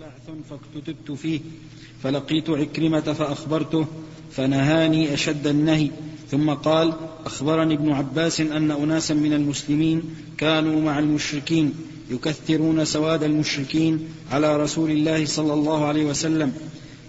[0.00, 1.40] بعث فاكتتبت فيه
[2.02, 3.86] فلقيت عكرمة فأخبرته
[4.30, 5.90] فنهاني أشد النهي.
[6.30, 6.92] ثم قال
[7.26, 10.02] أخبرني ابن عباس أن أناسا من المسلمين
[10.38, 11.74] كانوا مع المشركين
[12.10, 16.52] يكثرون سواد المشركين على رسول الله صلى الله عليه وسلم.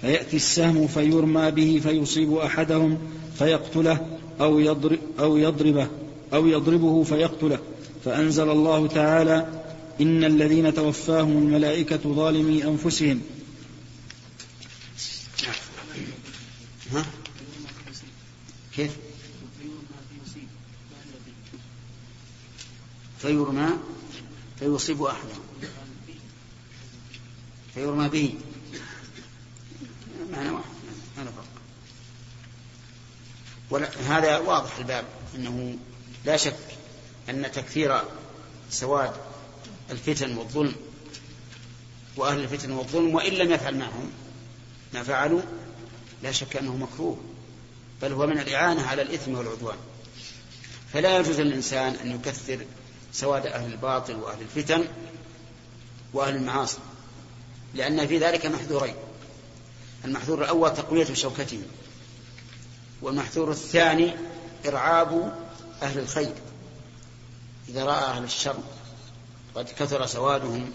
[0.02, 2.98] فيأتي السهم فيرمى به فيصيب أحدهم
[3.40, 4.06] فيقتله
[4.42, 5.88] أو يضرب أو يضربه
[6.34, 7.60] أو يضربه فيقتله.
[8.06, 9.61] فأنزل الله تعالى
[10.02, 13.22] إن الذين توفاهم الملائكة ظالمي أنفسهم.
[16.92, 17.06] ها؟
[18.76, 18.92] كيف؟
[23.20, 23.70] فيرمى
[24.60, 25.44] فيصيب أحدهم
[27.74, 28.36] فيرمى به.
[30.32, 30.66] معنى واحد
[31.18, 31.62] معنى فرق
[34.08, 35.78] هذا واضح الباب أنه
[36.26, 36.60] لا شك
[37.30, 38.02] أن تكثير
[38.70, 39.31] سواد
[39.92, 40.76] الفتن والظلم
[42.18, 44.12] وأهل الفتن والظلم وإن لم يفعل معهم
[44.94, 45.42] ما فعلوا
[46.24, 47.18] لا شك أنه مكروه
[48.02, 49.78] بل هو من الإعانة على الإثم والعدوان.
[50.94, 52.66] فلا يجوز للإنسان أن يكثر
[53.14, 54.86] سواد أهل الباطل وأهل الفتن
[56.14, 56.80] وأهل المعاصي
[57.76, 58.96] لأن في ذلك محذورين.
[60.06, 61.64] المحذور الأول تقوية شوكتهم
[63.02, 64.14] والمحذور الثاني
[64.68, 65.34] إرعاب
[65.82, 66.34] أهل الخير
[67.70, 68.58] إذا رأى أهل الشر.
[69.56, 70.70] قد كثر سوادهم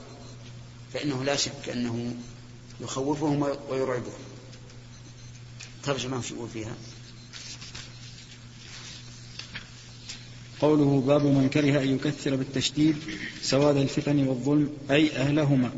[0.95, 2.15] فإنه لا شك أنه
[2.81, 4.13] يخوفهم ويرعبهم.
[5.85, 6.75] ترجمة يقول فيها
[10.61, 12.97] قوله باب من كره أن يكثر بالتشديد
[13.43, 15.71] سواد الفتن والظلم أي أهلهما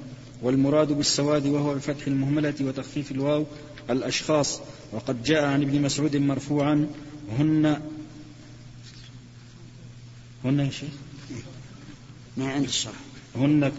[0.43, 3.47] والمراد بالسواد وهو الفتح المهملة وتخفيف الواو
[3.91, 4.61] الأشخاص.
[4.93, 6.91] وقد جاء عن ابن مسعود مرفوعا
[7.39, 7.83] هن
[10.45, 10.91] هن يا شيخ؟
[12.39, 12.95] ما عند الشرح
[13.37, 13.73] هن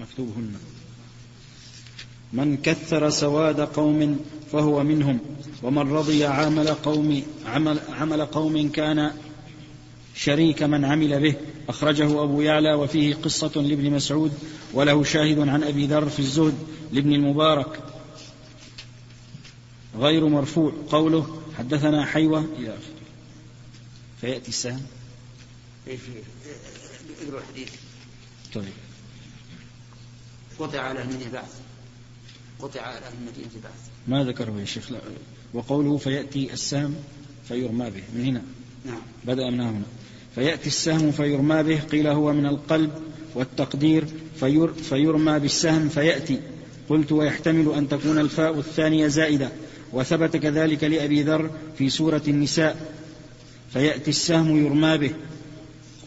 [0.00, 0.54] مكتوب هن
[2.32, 4.20] من كثر سواد قوم
[4.52, 5.18] فهو منهم
[5.62, 9.10] ومن رضي عمل قوم عمل, عمل قوم كان
[10.14, 11.34] شريك من عمل به.
[11.68, 14.32] أخرجه أبو يعلى وفيه قصة لابن مسعود
[14.72, 16.54] وله شاهد عن أبي ذر في الزهد
[16.92, 17.80] لابن المبارك.
[19.98, 22.46] غير مرفوع قوله حدثنا حيوة.
[24.20, 24.82] فيأتي السهم.
[25.86, 27.68] اقرأ الحديث؟
[28.54, 28.64] طيب.
[30.58, 31.60] قطع على المدينة بعث
[32.60, 34.92] قطع على المدينة بعث ما ذكره يا شيخ.
[34.92, 34.98] لا.
[35.54, 36.94] وقوله فيأتي السهم
[37.48, 38.02] فيرمى به.
[38.14, 38.42] من هنا؟
[38.84, 39.00] نعم.
[39.24, 39.82] بدأ من هنا.
[40.34, 41.80] فيأتي السهم فيرمى به.
[41.80, 42.90] قيل هو من القلب
[43.34, 44.04] والتقدير.
[44.40, 46.40] فير فيرمى بالسهم فيأتي.
[46.88, 49.50] قلت ويحتمل أن تكون الفاء الثانية زائدة.
[49.92, 52.94] وثبت كذلك لأبي ذر في سورة النساء.
[53.72, 55.14] فيأتي السهم يرمى به.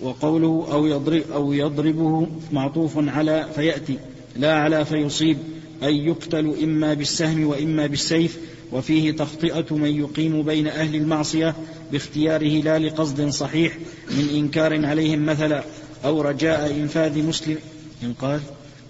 [0.01, 3.97] وقوله أو, يضرب أو يضربه معطوف على فيأتي
[4.35, 5.37] لا على فيصيب
[5.83, 8.37] أي يقتل إما بالسهم وإما بالسيف
[8.71, 11.55] وفيه تخطئة من يقيم بين أهل المعصية
[11.91, 13.77] باختياره لا لقصد صحيح
[14.11, 15.63] من إنكار عليهم مثلا
[16.05, 17.57] أو رجاء إنفاذ مسلم
[18.03, 18.41] إنقاذ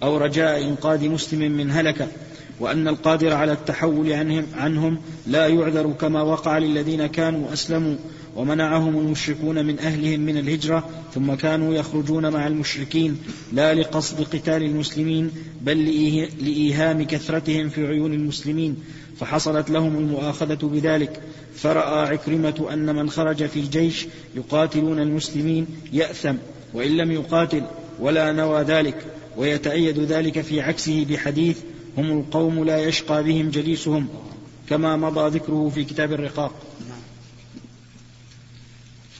[0.03, 2.07] أو رجاء إنقاذ مسلم من هلكة
[2.59, 4.97] وأن القادر على التحول عنهم, عنهم
[5.27, 7.95] لا يعذر كما وقع للذين كانوا أسلموا.
[8.37, 13.17] ومنعهم المشركون من أهلهم من الهجرة ثم كانوا يخرجون مع المشركين
[13.53, 15.31] لا لقصد قتال المسلمين
[15.61, 15.85] بل
[16.41, 18.77] لإيهام كثرتهم في عيون المسلمين.
[19.19, 21.21] فحصلت لهم المؤاخذة بذلك.
[21.55, 26.35] فرأى عكرمة أن من خرج في الجيش يقاتلون المسلمين يأثم
[26.73, 27.63] وإن لم يقاتل
[27.99, 28.95] ولا نوى ذلك.
[29.37, 31.57] ويتأيد ذلك في عكسه بحديث
[31.97, 34.07] هم القوم لا يشقى بهم جليسهم
[34.69, 36.53] كما مضى ذكره في كتاب الرقاق.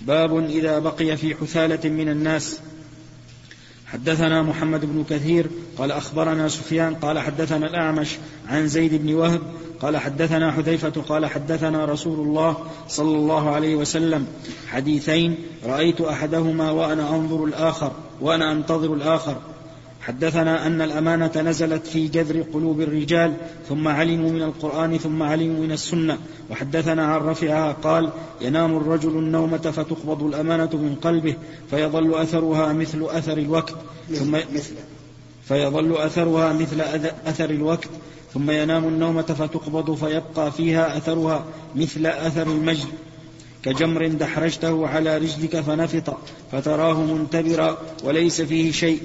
[0.02, 2.59] باب إذا بقي في حثالة من الناس.
[3.85, 5.47] حدثنا محمد بن كثير
[5.78, 9.41] قال أخبرنا سفيان قال حدثنا الأعمش عن زيد بن وهب
[9.81, 12.57] قال حدثنا حذيفة قال حدثنا رسول الله
[12.88, 14.28] صلى الله عليه وسلم.
[14.68, 17.91] حديثين رأيت أحدهما وأنا أنظر الآخر
[18.22, 19.41] وأنا أنتظر الآخر.
[20.07, 23.33] حدثنا أن الأمانة نزلت في جذر قلوب الرجال
[23.69, 26.18] ثم علموا من القرآن ثم علموا من السنة.
[26.51, 28.09] وحدثنا عن رفعها قال
[28.42, 31.36] ينام الرجل النومة فتقبض الأمانة من قلبه
[31.69, 33.75] فيظل أثرها مثل أثر الوقت.
[34.13, 34.74] ثم مثل.
[35.48, 36.81] فيظل أثرها مثل
[37.25, 37.89] أثر الوقت.
[38.33, 41.45] ثم ينام النومة فتقبض فيبقى فيها أثرها
[41.75, 42.88] مثل أثر المجد.
[43.63, 46.18] كجمر دحرجته على رجلك فنفط
[46.51, 49.00] فتراه منتبرا وليس فيه شيء.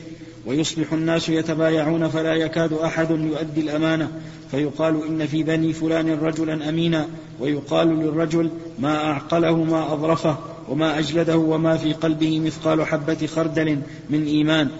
[0.46, 4.10] ويصبح الناس يتبايعون فلا يكاد أحد يؤدي الأمانة.
[4.50, 7.08] فيقال إن في بني فلان رجلا امينا.
[7.40, 13.78] ويقال للرجل ما أعقله ما أظرفه وما أجلده وما في قلبه مثقال حبة خردل
[14.10, 14.70] من إيمان.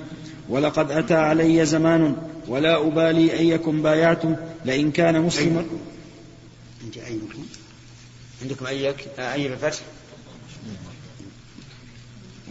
[0.48, 2.16] ولقد أتى علي زمان
[2.48, 4.22] ولا أبالي أيكم بايعت
[4.64, 5.64] لئن كان مسلما
[6.96, 7.44] أيكم
[8.42, 9.80] عندكم أيك؟ أي بالفتح؟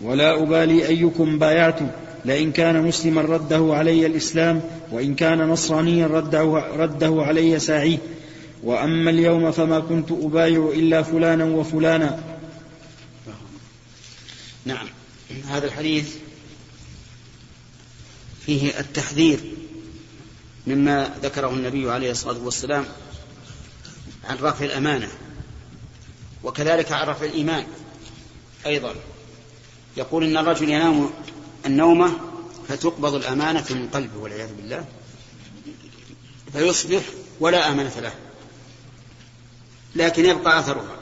[0.04, 1.80] ولا أبالي أيكم بايعت
[2.26, 6.44] لئن كان مسلما رده علي الإسلام وإن كان نصرانيا رده,
[6.76, 7.98] رده علي ساعيه.
[8.64, 12.24] وأما اليوم فما كنت أبايع إلا فلانا وفلانا.
[14.66, 14.88] نعم.
[15.48, 16.16] هذا الحديث
[18.46, 19.40] فيه التحذير
[20.68, 22.86] مما ذكره النبي عليه الصلاة والسلام
[24.30, 25.08] عن رفع الأمانة
[26.44, 27.66] وكذلك عن رفع الإيمان
[28.66, 28.96] أيضا.
[29.98, 31.10] يقول إن الرجل ينام
[31.66, 32.20] النومة
[32.68, 34.86] فتقبض الأمانة من قلبه والعياذ بالله
[36.54, 37.02] فيصبح
[37.40, 38.14] ولا أمانة له
[39.96, 40.96] لكن يبقى أثرها.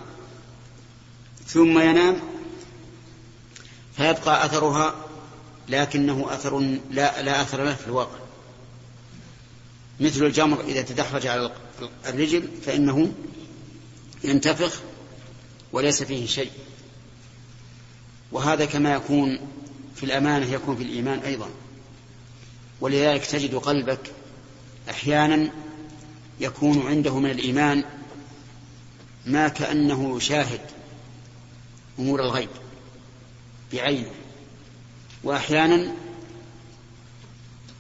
[1.47, 2.19] ثم ينام
[3.97, 4.95] فيبقى أثرها
[5.69, 6.59] لكنه أثر
[6.91, 8.19] لا, لا أثر له في الواقع.
[9.99, 11.51] مثل الجمر إذا تدحرج على
[12.05, 13.13] الرجل فإنه
[14.23, 14.79] ينتفخ
[15.71, 16.51] وليس فيه شيء.
[18.31, 19.39] وهذا كما يكون
[19.99, 21.49] في الأمانة يكون في الإيمان أيضا.
[22.81, 24.11] ولذلك تجد قلبك
[24.89, 25.49] أحيانا
[26.39, 27.83] يكون عنده من الإيمان
[29.25, 30.61] ما كأنه يشاهد
[31.99, 32.49] أمور الغيب
[33.73, 34.11] بعينه.
[35.23, 35.93] وأحيانا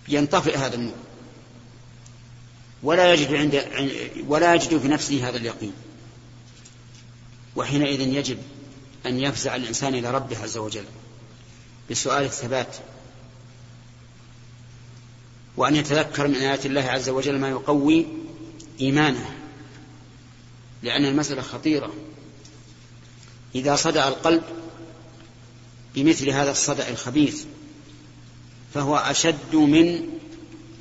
[0.07, 0.95] ينطفئ هذا النور.
[2.83, 3.65] ولا يجد عند
[4.27, 5.73] ولا يجد في نفسه هذا اليقين.
[7.55, 8.37] وحينئذ يجب
[9.05, 10.85] أن يفزع الإنسان إلى ربه عز وجل.
[11.91, 12.75] بسؤال الثبات
[15.57, 18.05] وأن يتذكر من آيات الله عز وجل ما يقوي
[18.81, 19.35] إيمانه
[20.83, 21.93] لأن المسألة خطيرة.
[23.55, 24.43] إذا صدأ القلب
[25.95, 27.45] بمثل هذا الصدأ الخبيث
[28.73, 30.09] فهو أشد من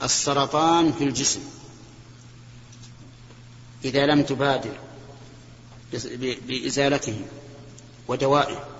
[0.02, 1.40] السرطان في الجسم.
[3.84, 4.78] إذا لم تبادر
[6.46, 7.20] بإزالته
[8.08, 8.77] ودوائه.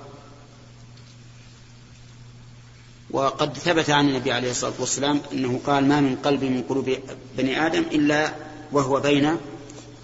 [3.10, 6.96] وقد ثبت عن النبي عليه الصلاة والسلام أنه قال ما من قلب من قلوب
[7.36, 8.34] بني آدم إلا
[8.72, 9.36] وهو بين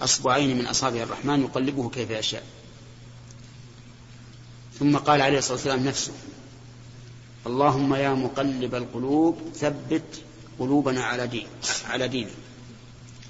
[0.03, 2.43] أصبعين من أصابع الرحمن يقلبه كيف يشاء.
[4.79, 6.13] ثم قال عليه الصلاة والسلام نفسه
[7.47, 10.23] اللهم يا مقلب القلوب ثبت
[10.59, 11.47] قلوبنا على دين
[11.89, 12.31] على دينك.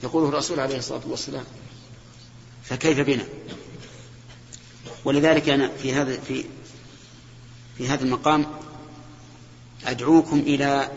[0.02, 1.44] يقوله الرسول عليه الصلاة والسلام
[2.64, 3.24] فكيف بنا؟
[5.04, 6.44] ولذلك أنا في هذا في
[7.78, 8.46] في هذا المقام
[9.86, 10.90] أدعوكم إلى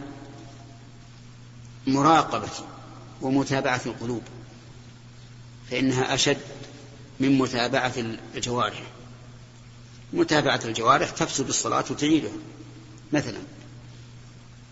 [1.88, 2.50] مراقبة
[3.22, 4.22] ومتابعة القلوب
[5.72, 6.38] فإنها أشد
[7.20, 7.94] من متابعة
[8.36, 8.84] الجوارح.
[10.14, 12.32] متابعة الجوارح تفسد الصلاة وتعيدها
[13.14, 13.40] مثلا.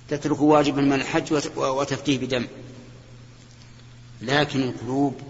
[0.10, 2.48] تترك واجبا من الحج وتفتيه بدم.
[4.22, 5.22] لكن القلوب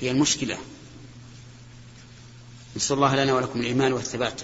[0.00, 0.58] هي المشكلة.
[2.76, 4.40] نسأل الله لنا ولكم الإيمان والثبات.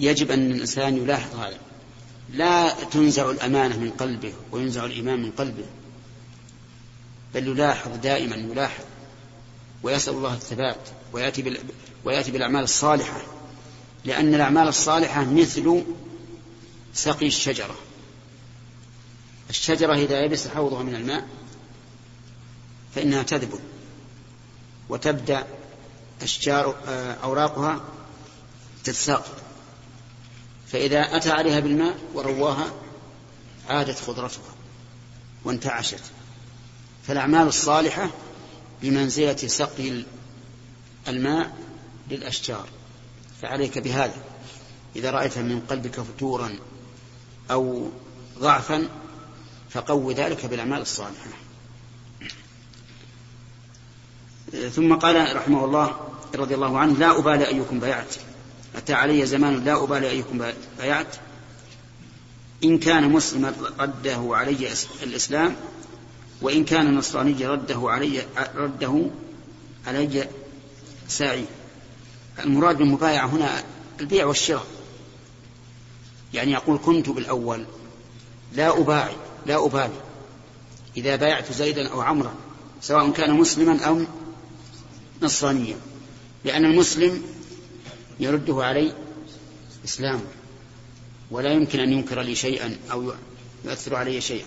[0.00, 1.58] يجب أن الإنسان يلاحظ هذا.
[2.32, 5.64] لا تنزع الأمانة من قلبه وينزع الإيمان من قلبه
[7.34, 8.84] بل يلاحظ دائما يلاحظ
[9.82, 11.60] ويسأل الله الثبات ويأتي.
[12.04, 13.20] ويأتي بالأعمال الصالحة
[14.04, 15.84] لأن الأعمال الصالحة مثل
[16.94, 17.74] سقي الشجرة
[19.50, 21.28] الشجرة إذا يبس حوضها من الماء
[22.94, 23.58] فإنها تذبل
[24.88, 25.46] وتبدأ
[26.22, 27.80] أشجار آه، أوراقها
[28.84, 29.47] تتساقط
[30.72, 32.72] فإذا أتى عليها بالماء ورواها
[33.68, 34.54] عادت خضرتها
[35.44, 36.02] وانتعشت.
[37.06, 38.10] فالأعمال الصالحة
[38.82, 40.04] بمنزلة سقي
[41.08, 41.56] الماء
[42.10, 42.68] للأشجار.
[43.42, 44.22] فعليك بهذا.
[44.96, 46.58] إذا رأيت من قلبك فتورا
[47.50, 47.90] أو
[48.38, 48.88] ضعفا
[49.70, 51.30] فقو ذلك بالأعمال الصالحة.
[54.74, 56.00] ثم قال رحمه الله
[56.34, 58.14] رضي الله عنه لا أبالي أيكم بايعت
[58.78, 61.16] أتى علي زمان لا أبالي أيكم بايعت
[62.64, 64.68] إن كان مسلما رده علي
[65.02, 65.56] الإسلام
[66.42, 68.22] وإن كان نصراني رده علي
[68.56, 69.06] رده
[69.86, 70.28] علي
[71.08, 71.44] ساعي.
[72.38, 73.62] المراد بالمبايعة هنا
[74.00, 74.66] البيع والشراء.
[76.34, 77.64] يعني يقول كنت بالأول.
[78.52, 79.16] لا أباعي
[79.46, 80.00] لا أبالي.
[80.96, 82.34] إذا بايعت زيدا أو عمرا
[82.82, 84.02] سواء كان مسلما أو
[85.22, 85.76] نصرانيا.
[86.44, 87.22] لأن المسلم
[88.20, 88.92] يرده علي
[89.84, 90.20] إسلام
[91.30, 93.12] ولا يمكن أن ينكر لي شيئا أو
[93.64, 94.46] يؤثر علي شيئا.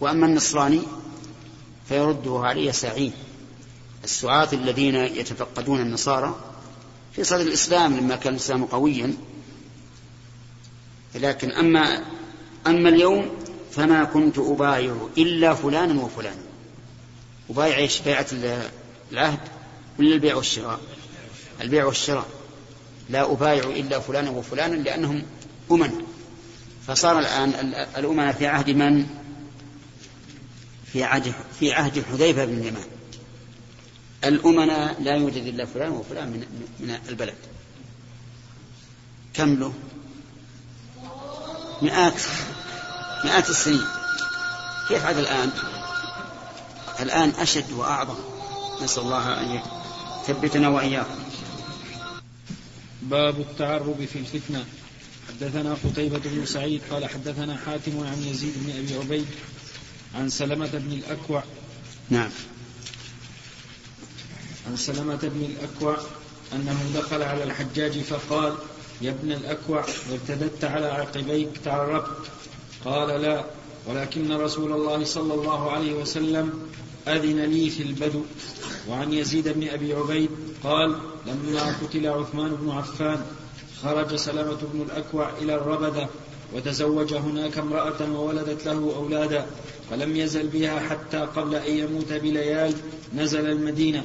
[0.00, 0.80] وأما النصراني
[1.88, 3.12] فيرده علي سعيد
[4.04, 6.34] السعاة الذين يتفقدون النصارى
[7.12, 9.14] في صدر الإسلام لما كان الإسلام قويا.
[11.14, 12.04] لكن أما
[12.66, 13.30] أما اليوم
[13.72, 16.42] فما كنت أبايع إلا فلانا وفلانا
[17.50, 18.26] أبايع إيش؟ بيعة
[19.12, 19.38] العهد
[19.98, 20.80] ولا البيع والشراء؟
[21.60, 22.26] البيع والشراء.
[23.12, 25.22] لا أبايع إلا فلانا وفلانا لأنهم
[25.70, 25.92] أمنا
[26.86, 29.06] فصار الآن الأمنا في عهد من؟
[30.92, 32.84] في عهد في عهد حذيفة بن اليمان
[34.24, 36.46] الأمنا لا يوجد إلا فلان وفلان من
[36.80, 37.34] من البلد
[39.34, 39.72] كم له؟
[41.82, 42.22] مئات
[43.24, 43.84] مئات السنين
[44.88, 45.50] كيف عاد الآن؟
[47.00, 48.16] الآن أشد وأعظم
[48.82, 49.60] نسأل الله أن
[50.28, 51.22] يثبتنا وإياكم
[53.02, 54.64] باب التعرب في الفتنة.
[55.28, 59.26] حدثنا قتيبة بن سعيد قال حدثنا حاتم عن يزيد بن أبي عبيد
[60.14, 61.42] عن سلمة بن الأكوع.
[62.10, 62.30] نعم.
[64.66, 65.96] عن سلمة بن الأكوع
[66.52, 68.54] أنه دخل على الحجاج فقال
[69.02, 72.16] يا ابن الأكوع ارتددت على عقبيك تعربت
[72.84, 73.44] قال لا
[73.86, 76.70] ولكن رسول الله صلى الله عليه وسلم
[77.08, 78.22] أذن لي في البدو.
[78.88, 80.30] وعن يزيد بن أبي عبيد
[80.64, 83.24] قال لما قتل عثمان بن عفان
[83.82, 86.08] خرج سلمة بن الأكوع إلى الربذة
[86.52, 89.46] وتزوج هناك امرأة وولدت له أولادا
[89.90, 92.74] فلم يزل بها حتى قبل أن يموت بليال
[93.14, 94.04] نزل المدينة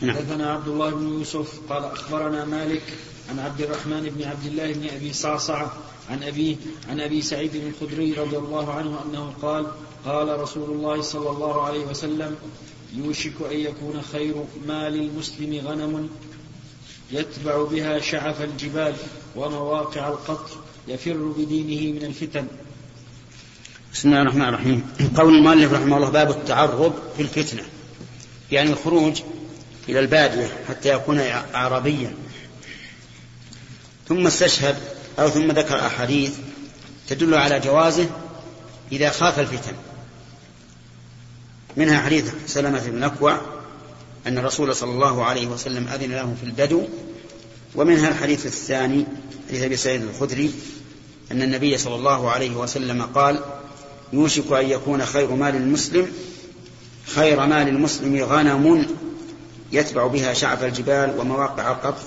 [0.00, 0.16] نعم.
[0.16, 2.82] حدثنا عبد الله بن يوسف قال أخبرنا مالك
[3.30, 5.66] عن عبد الرحمن بن عبد الله بن أبي صعصع
[6.10, 6.56] عن أبيه
[6.88, 9.66] عن أبي سعيد الخدري رضي الله عنه أنه قال
[10.06, 12.36] قال رسول الله صلى الله عليه وسلم
[12.96, 14.34] يوشك أن يكون خير
[14.66, 16.08] مال المسلم غنم
[17.12, 18.94] يتبع بها شعف الجبال
[19.36, 20.56] ومواقع القطر
[20.88, 22.46] يفر بدينه من الفتن.
[23.94, 24.88] بسم الله الرحمن الرحيم.
[25.16, 27.62] قول المؤلف رحمه الله باب التعرب في الفتنة.
[28.52, 29.22] يعني الخروج
[29.88, 31.18] إلى البادية حتى يكون
[31.54, 32.14] أعرابيا
[34.08, 34.76] ثم استشهد
[35.18, 36.34] أو ثم ذكر أحاديث
[37.08, 38.10] تدل على جوازه
[38.92, 39.74] إذا خاف الفتن.
[41.76, 43.40] منها حديث سلمة بن أكوع
[44.26, 46.82] أن الرسول صلى الله عليه وسلم أذن له في البدو
[47.74, 49.06] ومنها الحديث الثاني
[49.48, 50.52] حديث أبي سعيد الخدري
[51.32, 53.44] أن النبي صلى الله عليه وسلم قال
[54.12, 56.12] يوشك أن يكون خير مال المسلم
[57.06, 58.86] خير مال المسلم غنم
[59.72, 62.04] يتبع بها شعب الجبال ومواقع القطف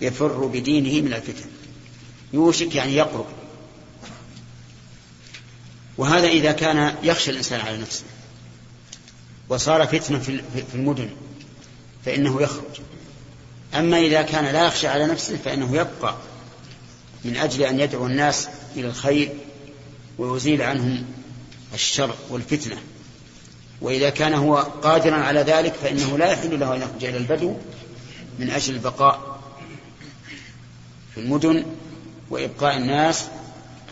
[0.00, 1.50] يفر بدينه من الفتن.
[2.32, 3.26] يوشك يعني يقرب.
[5.98, 8.04] وهذا إذا كان يخشى الإنسان على نفسه.
[9.50, 11.10] وصار فتنة في المدن
[12.04, 12.80] فإنه يخرج.
[13.74, 16.14] أما إذا كان لا يخشى على نفسه فإنه يبقى
[17.24, 19.32] من أجل أن يدعو الناس إلى الخير
[20.18, 21.04] ويزيل عنهم
[21.74, 22.76] الشر والفتنة.
[23.80, 27.56] وإذا كان هو قادرا على ذلك فإنه لا يحل له أن يخرج إلى البدو
[28.38, 29.40] من أجل البقاء
[31.14, 31.64] في المدن
[32.30, 33.24] وإبقاء الناس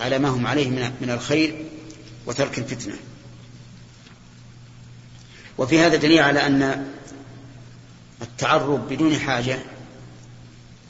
[0.01, 0.69] على ما هم عليه
[1.01, 1.65] من الخير
[2.27, 2.97] وترك الفتنة.
[5.59, 6.93] وفي هذا دليل على أن
[8.23, 9.59] التعرب بدون حاجة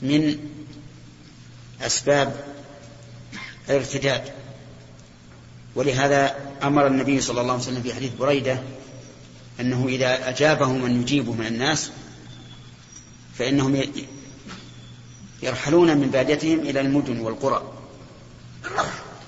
[0.01, 0.39] من
[1.81, 2.45] أسباب
[3.69, 4.33] الارتداد.
[5.75, 8.59] ولهذا أمر النبي صلى الله عليه وسلم في حديث بريدة
[9.59, 11.91] أنه إذا أجابه من يجيبه من الناس
[13.37, 13.83] فإنهم
[15.43, 17.73] يرحلون من باديتهم إلى المدن والقرى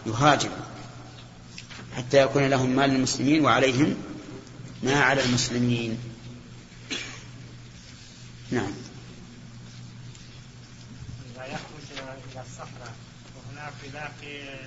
[0.05, 0.49] يهاجر
[1.97, 3.95] حتى يكون لهم مال المسلمين وعليهم
[4.83, 5.99] ما على المسلمين.
[8.51, 8.73] نعم.
[11.35, 11.87] إذا يخرج
[12.31, 12.95] إلى الصحراء
[13.35, 14.59] وهناك يلاقي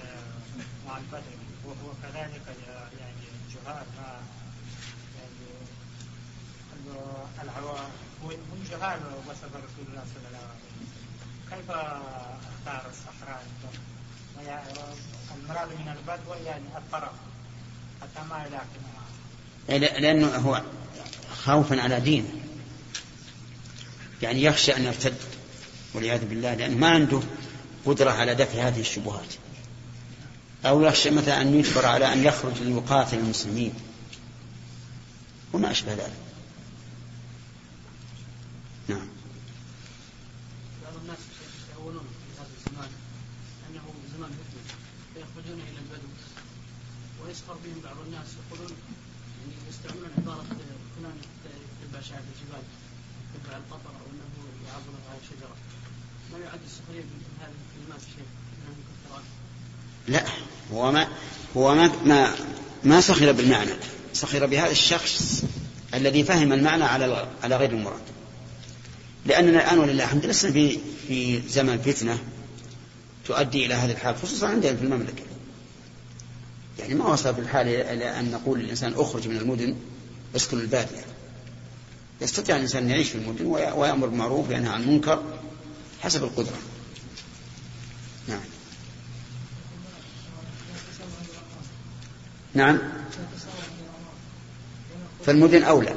[0.86, 2.42] مع البدر وهو كذلك
[3.00, 4.20] يعني جهال ما
[5.18, 5.46] يعني
[7.42, 7.90] الهواء
[8.22, 10.88] هم جهال وصف رسول الله صلى الله عليه وسلم.
[11.50, 13.46] كيف أختار الصحراء؟
[15.36, 17.12] المراد من البدو يعني الطرف
[18.02, 18.93] حتى ما يلاقي.
[19.68, 20.62] لأنه هو
[21.44, 22.28] خوفا على دينه
[24.22, 25.14] يعني يخشى أن يرتد
[25.94, 27.20] والعياذ بالله لأنه ما عنده
[27.86, 29.34] قدرة على دفع هذه الشبهات.
[30.66, 33.74] أو يخشى مثلا أن يجبر على أن يخرج ليقاتل المسلمين.
[35.52, 36.12] وما أشبه ذلك.
[38.88, 39.08] نعم.
[40.84, 42.90] بعض الناس في هذا الزمان
[43.70, 43.82] أنه
[44.16, 44.30] زمان
[45.14, 46.08] فيخرجون إلى البدو
[47.24, 48.72] ويسخر بهم بعض الناس يقولون
[49.40, 50.44] يعني يستعملون عبارة
[50.96, 51.16] فلان
[51.82, 52.62] يتبع شعب الجبال
[60.08, 60.24] لا
[60.72, 61.08] هو ما
[61.56, 62.34] هو ما ما,
[62.84, 63.70] ما سخر بالمعنى.
[64.12, 65.44] سخر بهذا الشخص
[65.94, 68.02] الذي فهم المعنى على على غير المراد.
[69.26, 72.18] لأننا الآن ولله الحمد لسنا في في زمن فتنة
[73.26, 75.22] تؤدي إلى هذه الحال خصوصا عندنا في المملكة.
[76.78, 79.76] يعني ما وصل في الحال إلى أن نقول للإنسان أخرج من المدن
[80.36, 81.13] اسكن البادية.
[82.20, 85.22] يستطيع الإنسان أن يعيش في المدن ويأمر بالمعروف وينهى عن المنكر
[86.00, 86.56] حسب القدرة.
[88.28, 88.40] نعم.
[92.54, 92.78] نعم.
[95.26, 95.96] فالمدن أولى.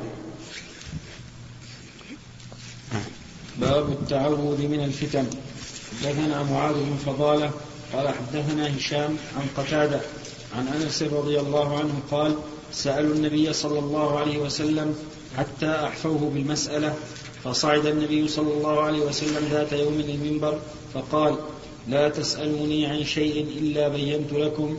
[3.57, 5.27] باب التعوذ من الفتن.
[6.01, 7.51] حدثنا معاذ بن فضالة
[7.93, 10.01] قال حدثنا هشام عن قتادة
[10.55, 12.37] عن أنس رضي الله عنه قال
[12.71, 14.95] سألوا النبي صلى الله عليه وسلم
[15.37, 16.95] حتى أحفوه بالمسألة.
[17.43, 20.59] فصعد النبي صلى الله عليه وسلم ذات يوم المنبر
[20.93, 21.35] فقال
[21.87, 24.77] لا تسألوني عن شيء إلا بينت لكم.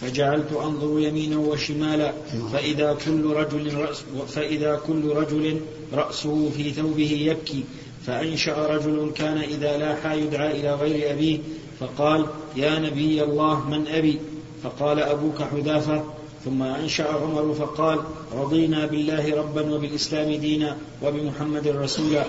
[0.00, 2.12] فجعلت أنظر يمينا وشمالا.
[2.52, 5.60] فإذا كل رجل رأس فإذا كل رجل
[5.92, 7.64] رأسه في ثوبه يبكي.
[8.06, 11.38] فأنشأ رجل كان إذا لاح يدعى إلى غير أبيه.
[11.80, 12.26] فقال
[12.56, 14.20] يا نبي الله من أبي؟
[14.62, 16.04] فقال أبوك حذافة.
[16.46, 17.98] ثم أنشأ عمر فقال
[18.32, 22.24] رضينا بالله ربا وبالإسلام دينا وبمحمد رسولا.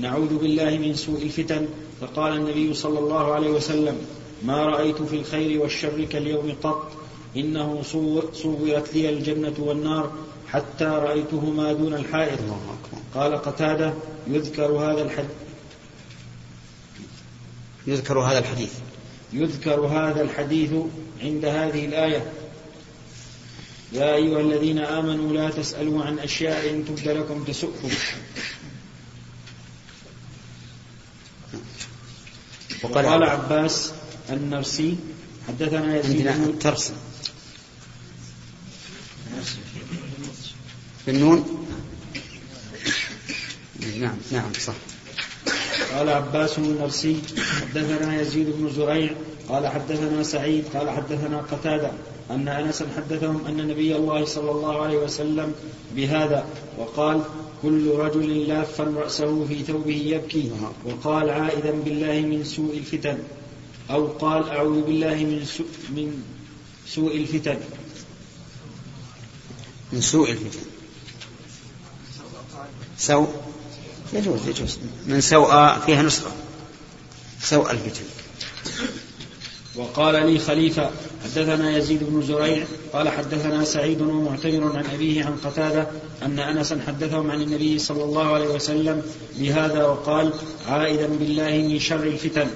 [0.00, 1.66] نعوذ بالله من سوء الفتن.
[2.00, 3.96] فقال النبي صلى الله عليه وسلم
[4.42, 6.90] ما رأيت في الخير والشر كاليوم قط.
[7.36, 7.82] إنه
[8.32, 10.12] صورت لي الجنة والنار
[10.48, 12.38] حتى رأيتهما دون الحائط.
[13.14, 13.94] قال قتادة
[14.30, 15.30] يذكر هذا الحديث
[17.86, 18.72] يذكر هذا الحديث.
[19.32, 20.70] يذكر هذا الحديث
[21.22, 22.32] عند هذه الآية.
[23.92, 27.90] يا أيها الذين آمنوا لا تسألوا عن أشياء إن تبد لكم تسؤكم.
[32.82, 33.92] وقال عباس.
[34.30, 34.96] النرسي
[35.48, 36.92] حدثنا يزيد بن ترسي
[41.06, 41.66] بالنون؟
[44.00, 44.74] نعم نعم صح.
[45.94, 47.22] قال عباس النرسي
[47.60, 49.14] حدثنا يزيد بن زريع
[49.48, 51.92] قال حدثنا سعيد قال حدثنا قتادة.
[52.30, 55.54] أن أنسا حدثهم أن نبي الله صلى الله عليه وسلم
[55.96, 56.46] بهذا
[56.78, 57.22] وقال
[57.62, 60.50] كل رجل لافا رأسه في ثوبه يبكي
[60.84, 63.18] وقال عائدا بالله من سوء الفتن.
[63.90, 66.22] أو قال أعوذ بالله من سوء, من
[66.86, 67.58] سوء الفتن.
[69.92, 70.66] من سوء الفتن.
[72.98, 73.28] سوء
[74.12, 74.78] يجوز يجوز.
[75.06, 76.30] من سوء فيها نسخة.
[77.40, 78.04] سوء الفتن.
[79.76, 80.90] وقال لي خليفة
[81.26, 85.86] حدثنا يزيد بن زريع قال حدثنا سعيد ومعتمر عن أبيه عن قتادة
[86.22, 89.02] أن أنسا حدثهم عن النبي صلى الله عليه وسلم
[89.38, 90.32] بهذا وقال
[90.68, 92.46] عائدا بالله من شر الفتن.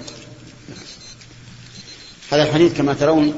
[2.31, 3.35] هذا الحديث كما ترون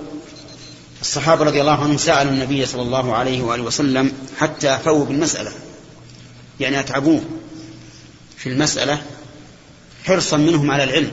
[1.00, 5.52] الصحابة رضي الله عنهم سألوا النبي صلى الله عليه وآله وسلم حتى أفوا بالمسألة.
[6.60, 7.20] يعني أتعبوه
[8.36, 9.02] في المسألة
[10.04, 11.10] حرصا منهم على العلم.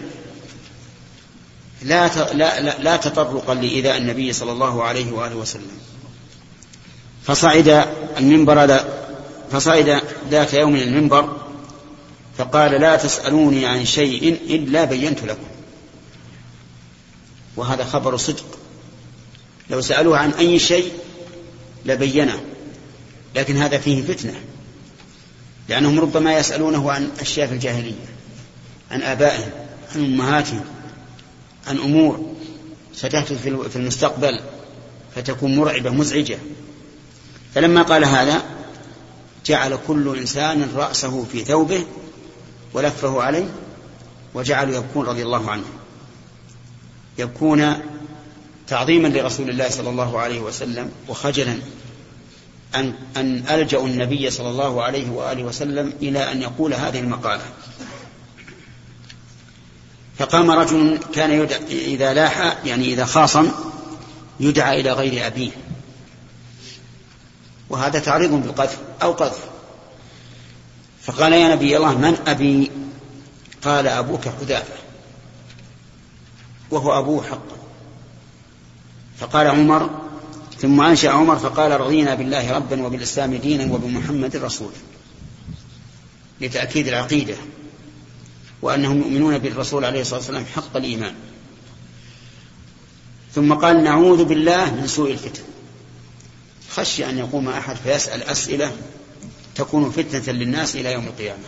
[1.81, 5.77] لا لا لا, تطرقا لإيذاء النبي صلى الله عليه وآله وسلم.
[7.23, 7.85] فصعد
[8.17, 8.79] المنبر
[9.51, 11.37] فصعد ذات يوم المنبر
[12.37, 15.47] فقال لا تسألوني عن شيء إلا بينت لكم.
[17.55, 18.45] وهذا خبر صدق.
[19.69, 20.91] لو سألوه عن أي شيء
[21.85, 22.41] لبينه.
[23.35, 24.35] لكن هذا فيه فتنة.
[25.69, 28.09] لأنهم ربما يسألونه عن أشياء في الجاهلية
[28.91, 29.51] عن آبائهم
[29.95, 30.65] عن أمهاتهم.
[31.67, 32.35] عن أمور
[32.93, 34.39] ستحدث في المستقبل
[35.15, 36.37] فتكون مرعبة مزعجة.
[37.55, 38.43] فلما قال هذا
[39.45, 41.85] جعل كل إنسان رأسه في ثوبه
[42.73, 43.49] ولفه عليه
[44.33, 45.65] وجعلوا يبكون رضي الله عنه.
[47.17, 47.73] يبكون
[48.67, 51.59] تعظيما لرسول الله صلى الله عليه وسلم وخجلا
[52.75, 57.43] أن أن ألجأوا النبي صلى الله عليه وآله وسلم إلى أن يقول هذه المقالة.
[60.19, 63.51] فقام رجل كان يدعى إذا لاح يعني إذا خاصم
[64.39, 65.51] يدعى إلى غير أبيه.
[67.69, 69.39] وهذا تعريض بالقذف أو قذف.
[71.03, 72.71] فقال يا نبي الله من أبي؟
[73.63, 74.73] قال أبوك حذافة
[76.71, 77.57] وهو أبوه حقا.
[79.17, 79.89] فقال عمر
[80.61, 84.77] ثم أنشأ عمر فقال رضينا بالله ربا وبالإسلام دينا وبمحمد رسولا.
[86.41, 87.35] لتأكيد العقيدة.
[88.61, 91.13] وأنهم يؤمنون بالرسول عليه الصلاة والسلام حق الإيمان.
[93.35, 95.43] ثم قال نعوذ بالله من سوء الفتن.
[96.69, 98.71] خشي أن يقوم أحد فيسأل أسئلة
[99.55, 101.43] تكون فتنة للناس إلى يوم القيامة.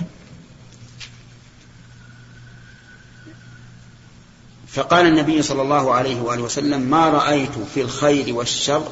[4.67, 8.87] فقال النبي صلى الله عليه وآله وسلم ما رأيت في الخير والشر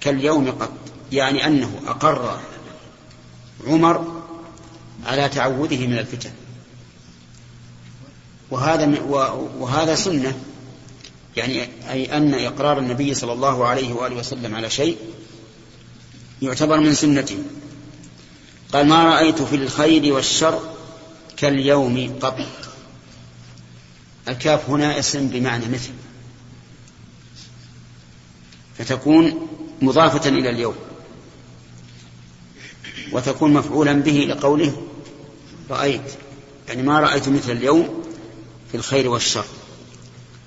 [0.00, 0.72] كاليوم قط.
[1.12, 2.40] يعني أنه أقر
[3.66, 4.22] عمر
[5.06, 6.30] على تعوذه من الفتن.
[8.50, 9.00] وهذا
[9.58, 10.38] وهذا سنة.
[11.36, 14.96] يعني أي أن إقرار النبي صلى الله عليه وآله وسلم على شيء
[16.42, 17.38] يعتبر من سنته.
[18.72, 20.60] قال ما رأيت في الخير والشر
[21.36, 22.38] كاليوم قط.
[24.28, 25.90] الكاف هنا اسم بمعنى مثل.
[28.78, 29.48] فتكون
[29.82, 30.74] مضافة إلى اليوم.
[33.12, 34.82] وتكون مفعولا به لقوله
[35.70, 36.12] رأيت.
[36.68, 37.99] يعني ما رأيت مثل اليوم
[38.70, 39.44] في الخير والشر.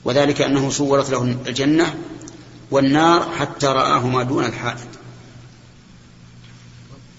[0.05, 1.95] وذلك أنه صورت له الجنة
[2.71, 4.87] والنار حتى رآهما دون الحائط.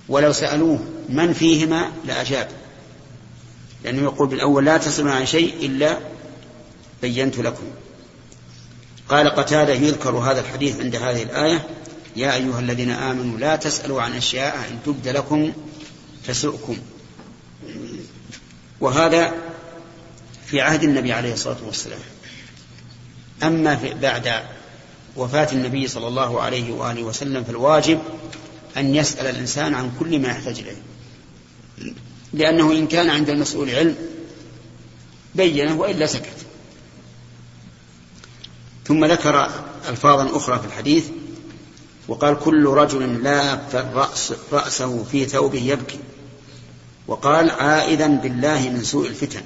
[0.09, 2.49] ولو سألوه من فيهما لأجاب.
[3.85, 5.99] لأنه يقول بالأول لا تسألون عن شيء إلا
[7.03, 7.67] بينت لكم.
[9.09, 11.67] قال قتادة يذكر هذا الحديث عند هذه الآية
[12.17, 15.53] يا أيها الذين آمنوا لا تسألوا عن أشياء إن تبد لكم
[16.27, 16.77] تسؤكم
[18.81, 19.33] وهذا
[20.55, 21.99] في عهد النبي عليه الصلاة والسلام.
[23.43, 24.33] أما بعد
[25.17, 27.99] وفاة النبي صلى الله عليه وآله وسلم فالواجب
[28.77, 30.77] أن يسأل الإنسان عن كل ما يحتاج إليه.
[32.33, 33.97] لأنه إن كان عند المسؤول علم
[35.35, 36.47] بينه وإلا سكت.
[38.85, 39.51] ثم ذكر
[39.89, 41.07] ألفاظا أخرى في الحديث
[42.09, 45.99] وقال كل رجل لا رأس رأسه في ثوبه يبكي.
[47.07, 49.43] وقال عائذا بالله من سوء الفتن.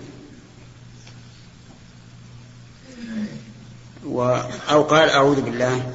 [4.70, 5.92] أو قال أعوذ بالله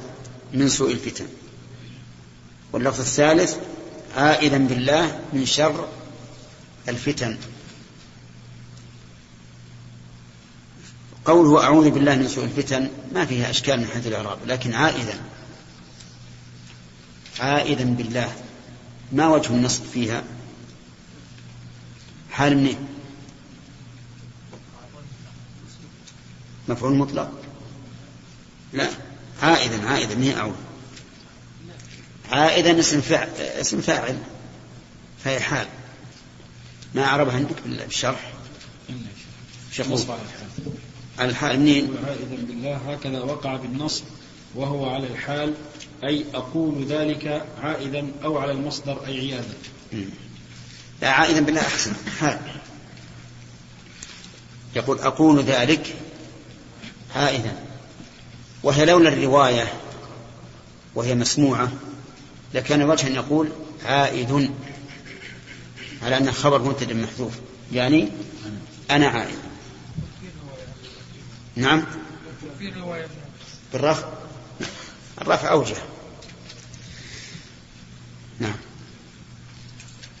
[0.52, 1.26] من سوء الفتن.
[2.72, 3.56] واللفظ الثالث
[4.16, 5.88] عائذا بالله من شر
[6.88, 7.38] الفتن.
[11.24, 15.20] قوله أعوذ بالله من سوء الفتن ما فيها أشكال من حيث الإعراب لكن عائدا
[17.40, 18.32] عائدا بالله.
[19.12, 20.24] ما وجه النصب فيها؟
[22.30, 22.76] حال منين؟
[26.68, 27.43] مفعول مطلق؟
[28.74, 28.88] لا.
[29.42, 30.54] عائدا عائدا هي أعوذ
[32.32, 34.18] عائدا اسم فاعل اسم فاعل.
[35.24, 35.66] فهي حال.
[36.94, 38.32] ما أعربها عندك بالشرح؟
[39.72, 39.86] شيخ
[41.18, 41.60] على الحال.
[41.60, 44.04] منين؟ عائدا بالله هكذا وقع بالنصب
[44.54, 45.54] وهو على الحال
[46.04, 49.54] أي أقول ذلك عائدا أو على المصدر أي عياذا
[51.02, 51.92] لا عائدا بالله أحسن.
[52.20, 52.40] حال.
[54.76, 55.94] يقول أقول ذلك
[57.16, 57.63] عائدا.
[58.64, 59.72] وهي لولا الرواية
[60.94, 61.72] وهي مسموعة
[62.54, 63.48] لكان وجها يقول
[63.84, 64.50] عائد
[66.02, 67.32] على أنه خبر مبتدا محذوف
[67.72, 68.08] يعني
[68.90, 69.38] أنا عائد.
[71.56, 71.84] نعم.
[73.72, 74.08] بالرفع.
[75.20, 75.76] الرفع أوجه.
[78.38, 78.56] نعم.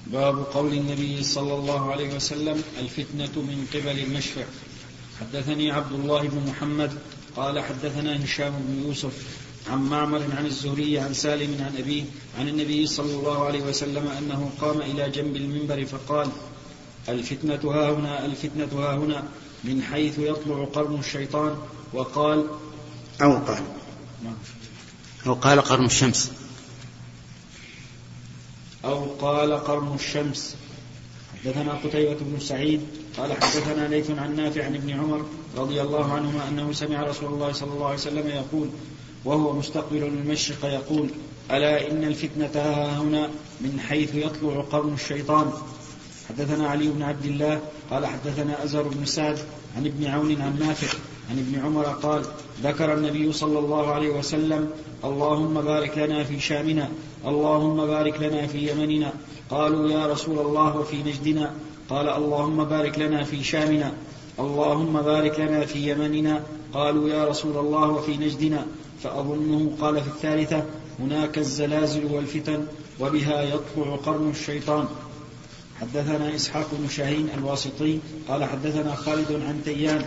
[0.06, 4.44] باب قول النبي صلى الله عليه وسلم الفتنة من قبل المشفع.
[5.20, 6.98] حدثني عبد الله بن محمد
[7.36, 9.12] قال حدثنا هشام بن يوسف
[9.70, 12.04] عن معمر عن الزهري عن سالم عن أبيه
[12.38, 16.28] عن النبي صلى الله عليه وسلم أنه قام إلى جنب المنبر فقال
[17.08, 19.24] الفتنة ها هنا الفتنة ها هنا
[19.64, 21.58] من حيث يطلع قرن الشيطان.
[21.92, 22.46] وقال
[23.22, 23.62] أو قال.
[25.26, 26.32] أو قال قرن الشمس.
[28.84, 30.56] أو قال قرن الشمس.
[31.44, 32.80] حدثنا قتيبة بن سعيد
[33.18, 35.24] قال حدثنا ليث عن نافع عن ابن عمر
[35.56, 38.68] رضي الله عنهما أنه سمع رسول الله صلى الله عليه وسلم يقول
[39.24, 41.08] وهو مستقبل المشرق يقول
[41.50, 43.30] ألا إن الفتنة ها هنا
[43.60, 45.52] من حيث يطلع قرن الشيطان.
[46.28, 49.38] حدثنا علي بن عبد الله قال حدثنا أزهر بن سعد
[49.76, 50.98] عن ابن عون عن نافع
[51.30, 52.22] عن ابن عمر قال
[52.62, 54.70] ذكر النبي صلى الله عليه وسلم
[55.04, 56.88] اللهم بارك لنا في شامنا.
[57.26, 59.12] اللهم بارك لنا في يمننا.
[59.50, 61.54] قالوا يا رسول الله وفي نجدنا.
[61.88, 63.92] قال اللهم بارك لنا في شامنا.
[64.38, 66.42] اللهم بارك لنا في يمننا.
[66.72, 68.66] قالوا يا رسول الله وفي نجدنا.
[69.02, 70.64] فأظنه قال في الثالثة
[70.98, 72.66] هناك الزلازل والفتن
[73.00, 74.86] وبها يطلع قرن الشيطان.
[75.80, 80.04] حدثنا إسحاق بن شاهين الواسطي قال حدثنا خالد عن تيان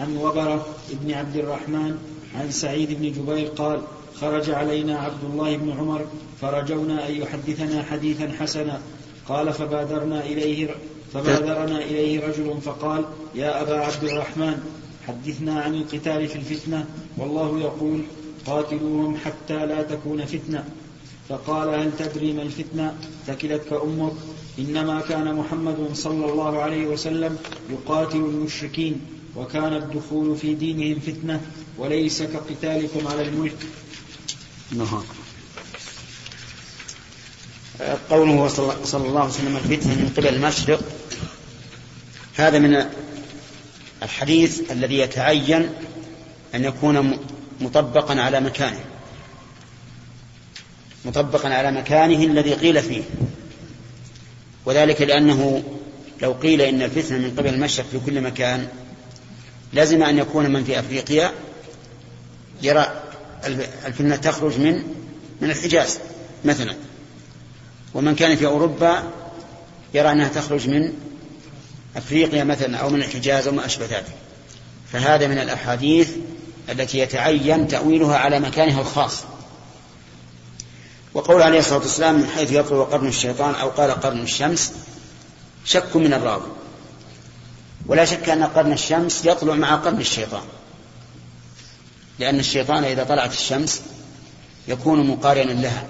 [0.00, 1.98] عن وبرة بن عبد الرحمن
[2.34, 3.80] عن سعيد بن جبير قال
[4.20, 6.06] خرج علينا عبد الله بن عمر
[6.40, 8.80] فرجونا أن يحدثنا حديثا حسنا.
[9.28, 10.68] قال فبادرنا إليه
[11.14, 13.04] فبادرنا إليه رجل فقال
[13.34, 14.62] يا أبا عبد الرحمن
[15.06, 18.02] حدثنا عن القتال في الفتنة والله يقول
[18.46, 20.64] قاتلوهم حتى لا تكون فتنة.
[21.28, 22.94] فقال هل تدري ما الفتنة؟
[23.26, 24.12] ثكلتك أمك.
[24.58, 27.36] إنما كان محمد صلى الله عليه وسلم
[27.70, 29.00] يقاتل المشركين
[29.36, 31.40] وكان الدخول في دينهم فتنة
[31.78, 33.56] وليس كقتالكم على الملك.
[34.72, 35.04] نعم
[38.10, 40.80] قوله صلى الله عليه وسلم الفتنة من قبل المشرق
[42.36, 42.86] هذا من
[44.02, 45.68] الحديث الذي يتعين
[46.54, 47.18] أن يكون
[47.60, 48.84] مطبقا على مكانه.
[51.04, 53.02] مطبقا على مكانه الذي قيل فيه.
[54.66, 55.62] وذلك لأنه
[56.22, 58.68] لو قيل إن الفتنة من قبل المشرق في كل مكان
[59.72, 61.32] لازم أن يكون من في أفريقيا
[62.62, 63.02] يرى
[63.86, 64.82] الفتنة تخرج من
[65.40, 65.98] من الحجاز
[66.44, 66.76] مثلا.
[67.94, 69.02] ومن كان في أوروبا
[69.94, 70.92] يرى أنها تخرج من
[71.96, 74.14] أفريقيا مثلا أو من الحجاز أو ما أشبه ذلك
[74.92, 76.10] فهذا من الأحاديث
[76.68, 79.22] التي يتعين تأويلها على مكانها الخاص.
[81.14, 84.72] وقول عليه الصلاة والسلام من حيث يطلع قرن الشيطان أو قال قرن الشمس
[85.64, 86.46] شك من الراوي.
[87.86, 90.42] ولا شك أن قرن الشمس يطلع مع قرن الشيطان.
[92.18, 93.82] لأن الشيطان إذا طلعت الشمس
[94.68, 95.86] يكون مقارنا لها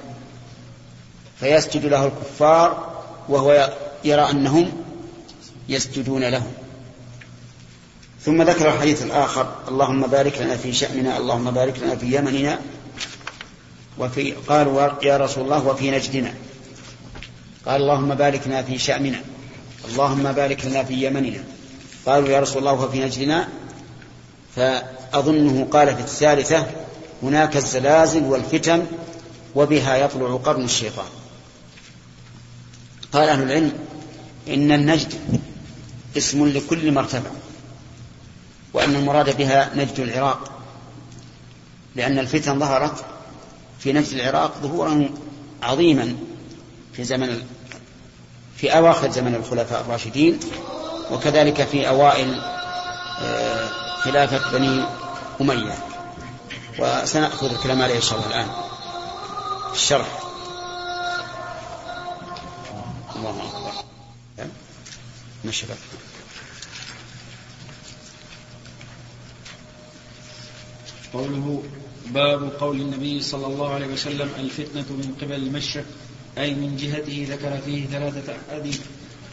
[1.41, 3.73] فيسجد له الكفار وهو
[4.05, 4.73] يرى أنهم
[5.69, 6.43] يسجدون له.
[8.25, 12.59] ثم ذكر الحديث الآخر اللهم بارك لنا في شأننا اللهم بارك لنا في يمننا
[13.99, 16.35] وفي قالوا يا رسول الله وفي نجدنا.
[17.67, 19.21] قال اللهم بارك لنا في شأمنا
[19.89, 21.45] اللهم بارك لنا في يمننا.
[22.07, 23.49] قالوا يا رسول الله وفي نجدنا؟
[24.57, 26.67] فأظنه قال في الثالثة
[27.23, 28.87] هناك الزلازل والفتن
[29.55, 31.07] وبها يطلع قرن الشيطان.
[33.13, 33.73] قال أهل العلم
[34.49, 35.15] إن النجد
[36.17, 37.31] اسم لكل مرتبة
[38.75, 40.51] وأن المراد بها نجد العراق
[41.97, 43.05] لأن الفتن ظهرت
[43.79, 45.11] في نجد العراق ظهورا
[45.63, 46.17] عظيما
[46.93, 47.43] في زمن
[48.57, 50.39] في أواخر زمن الخلفاء الراشدين
[51.13, 52.41] وكذلك في أوائل
[53.23, 53.69] آه،
[54.09, 54.85] خلافة بني
[55.41, 55.75] أمية.
[56.79, 58.49] وسنأخذ الكلام عليه إن شاء الله الآن.
[59.69, 60.21] في الشرح.
[63.17, 63.73] الله أكبر.
[65.45, 65.77] نشرب
[71.13, 71.63] قوله
[72.07, 75.85] باب قول النبي صلى الله عليه وسلم الفتنة من قبل المشرق
[76.39, 78.81] أي من جهته ذكر فيه ثلاثة أحاديث.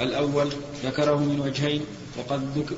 [0.01, 0.49] الأول
[0.83, 1.85] ذكره من وجهين
[2.17, 2.75] وقد ذكر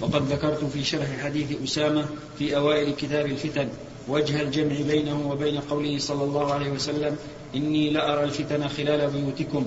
[0.00, 2.06] وقد ذكرت في شرح حديث أسامة
[2.38, 3.68] في أوائل كتاب الفتن
[4.08, 7.16] وجه الجمع بينه وبين قوله صلى الله عليه وسلم
[7.54, 9.66] إني لأرى الفتن خلال بيوتكم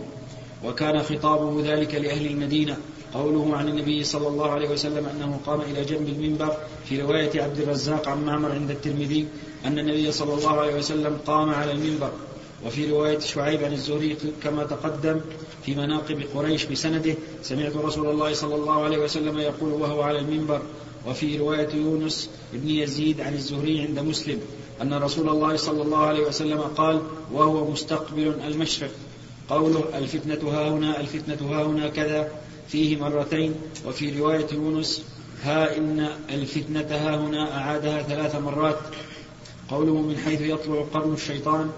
[0.65, 2.77] وكان خطابه ذلك لأهل المدينة
[3.13, 7.59] قوله عن النبي صلى الله عليه وسلم أنه قام إلى جنب المنبر في رواية عبد
[7.59, 9.27] الرزاق عن معمر عند الترمذي
[9.65, 12.11] أن النبي صلى الله عليه وسلم قام على المنبر
[12.65, 15.21] وفي رواية شعيب عن الزهري كما تقدم
[15.65, 20.61] في مناقب قريش بسنده سمعت رسول الله صلى الله عليه وسلم يقول وهو على المنبر.
[21.07, 24.39] وفي رواية يونس بن يزيد عن الزهري عند مسلم
[24.81, 27.01] أن رسول الله صلى الله عليه وسلم قال
[27.33, 28.91] وهو مستقبل المشرق.
[29.49, 32.31] قوله الفتنة ها هنا الفتنة ها هنا كذا
[32.67, 33.55] فيه مرتين.
[33.87, 35.03] وفي رواية يونس
[35.43, 38.79] ها إن الفتنة ها هنا أعادها ثلاث مرات.
[39.69, 41.69] قوله من حيث يطلع قرن الشيطان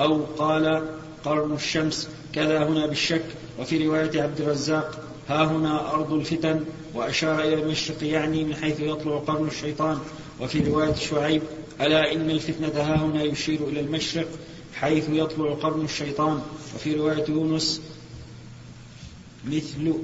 [0.00, 0.86] أو قال
[1.24, 3.24] قرن الشمس كذا هنا بالشك.
[3.60, 9.18] وفي رواية عبد الرزاق ها هنا أرض الفتن وأشار إلى المشرق يعني من حيث يطلع
[9.18, 9.98] قرن الشيطان.
[10.40, 11.42] وفي رواية شعيب
[11.80, 14.28] ألا إن الفتنة ها هنا يشير إلى المشرق
[14.74, 16.42] حيث يطلع قرن الشيطان.
[16.74, 17.80] وفي رواية يونس
[19.46, 19.94] مثل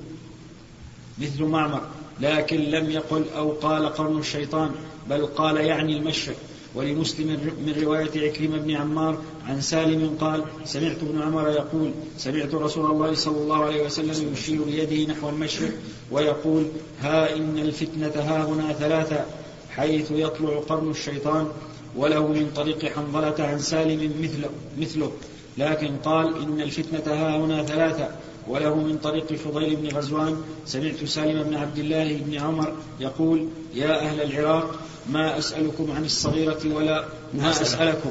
[1.19, 1.81] مثل معمر
[2.21, 4.71] لكن لم يقل أو قال قرن الشيطان
[5.11, 6.37] بل قال يعني المشرق.
[6.77, 7.29] ولمسلم
[7.67, 13.15] من رواية عكرمة بن عمار عن سالم قال سمعت ابن عمر يقول سمعت رسول الله
[13.15, 15.73] صلى الله عليه وسلم يشير بيده نحو المشرق
[16.11, 16.67] ويقول
[17.01, 19.25] ها إن الفتنة ها هنا ثلاثة
[19.71, 21.49] حيث يطلع قرن الشيطان
[21.97, 25.13] وله من طريق حنظلة عن سالم مثله, مثله.
[25.59, 28.09] لكن قال إن الفتنة ها هنا ثلاثة
[28.49, 34.01] وله من طريق فضيل بن غزوان سمعت سالم بن عبد الله بن عمر يقول يا
[34.01, 34.81] أهل العراق
[35.11, 37.05] ما أسألكم عن الصغيرة ولا
[37.35, 38.11] ما أسألكم؟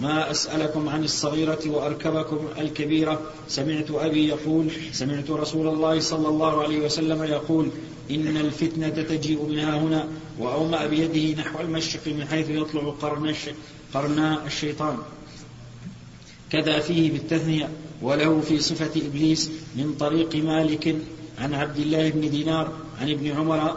[0.00, 3.20] ما أسألكم عن الصغيرة وأركبكم الكبيرة.
[3.48, 7.68] سمعت أبي يقول سمعت رسول الله صلى الله عليه وسلم يقول
[8.10, 13.34] إن الفتنة تجيء منها هنا وأومأ بيده نحو المشرق من حيث يطلع قرن
[13.94, 14.98] قرنا الشيطان.
[16.50, 17.68] كذا فيه بالتثنية.
[18.02, 20.96] وله في صفة إبليس من طريق مالك
[21.38, 23.76] عن عبد الله بن دينار عن ابن عمر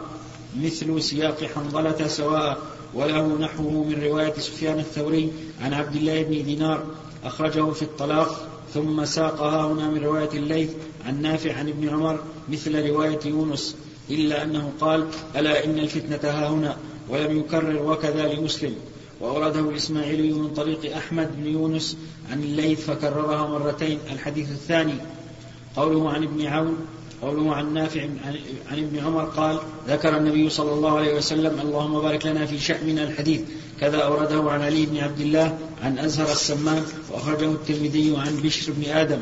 [0.60, 2.58] مثل سياق حنظلة سواء
[2.94, 6.84] وله نحوه من رواية سفيان الثوري عن عبد الله بن دينار
[7.24, 10.70] أخرجه في الطلاق ثم ساقها هنا من رواية الليث
[11.06, 13.76] عن نافع عن ابن عمر مثل رواية يونس
[14.10, 15.06] إلا أنه قال
[15.36, 16.76] ألا إن الفتنة ها هنا
[17.08, 18.74] ولم يكرر وكذا لمسلم.
[19.20, 21.96] وأورده الإسماعيلي من طريق أحمد بن يونس
[22.30, 23.98] عن الليث فكررها مرتين.
[24.12, 24.94] الحديث الثاني
[25.76, 26.76] قوله عن ابن عون
[27.22, 28.02] قوله عن نافع
[28.70, 33.02] عن ابن عمر قال ذكر النبي صلى الله عليه وسلم اللهم بارك لنا في شأمنا
[33.04, 33.40] الحديث.
[33.80, 38.90] كذا أورده عن علي بن عبد الله عن أزهر السمان وأخرجه الترمذي عن بشر بن
[38.90, 39.18] آدم.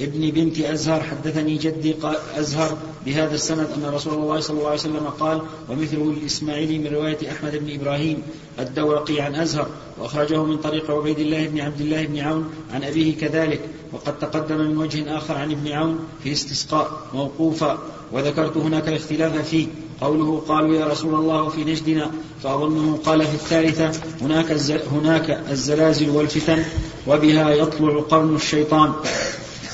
[0.00, 4.80] ابن بنت أزهر حدثني جدي قال أزهر بهذا السند أن رسول الله صلى الله عليه
[4.80, 8.22] وسلم قال ومثله الإسماعيلي من رواية أحمد بن إبراهيم
[8.58, 9.66] الدورقي عن أزهر
[9.98, 13.60] وأخرجه من طريق عبيد الله بن عبد الله بن عون عن أبيه كذلك
[13.92, 17.78] وقد تقدم من وجه آخر عن ابن عون في الاستسقاء موقوفا
[18.12, 19.66] وذكرت هناك الاختلاف فيه.
[20.00, 22.10] قوله قالوا يا رسول الله في نجدنا
[22.42, 24.52] فأظنه قال في الثالثة هناك
[24.92, 26.64] هناك الزلازل والفتن
[27.06, 28.92] وبها يطلع قرن الشيطان.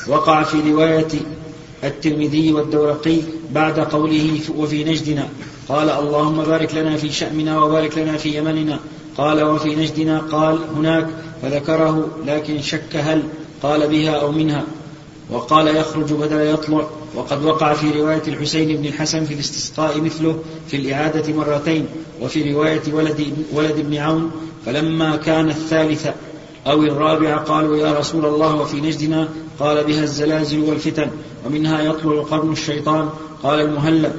[0.09, 1.09] وقع في رواية
[1.85, 3.17] الترمذي والدورقي
[3.53, 5.29] بعد قوله وفي نجدنا.
[5.69, 8.79] قال اللهم بارك لنا في شأمنا وبارك لنا في يمننا.
[9.19, 10.19] قال وفي نجدنا.
[10.19, 11.07] قال هناك.
[11.43, 13.23] فذكره لكن شك هل
[13.63, 14.65] قال بها أو منها.
[15.31, 16.87] وقال يخرج بدل يطلع.
[17.15, 21.87] وقد وقع في رواية الحسين بن الحسن في الاستسقاء مثله في الإعادة مرتين.
[22.21, 24.31] وفي رواية ولد, ولد ابن عون.
[24.67, 26.15] فلما كان الثالثة
[26.67, 29.29] أو الرابعة قالوا يا رسول الله وفي نجدنا.
[29.61, 31.11] قال بها الزلازل والفتن
[31.47, 33.09] ومنها يطلع قرن الشيطان.
[33.43, 34.13] قال المهلب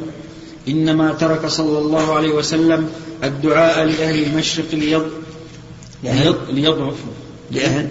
[0.67, 2.89] إنما ترك صلى الله عليه وسلم
[3.23, 5.11] الدعاء لأهل المشرق ليض...
[6.49, 7.13] ليضعفوا.
[7.51, 7.87] لأهل.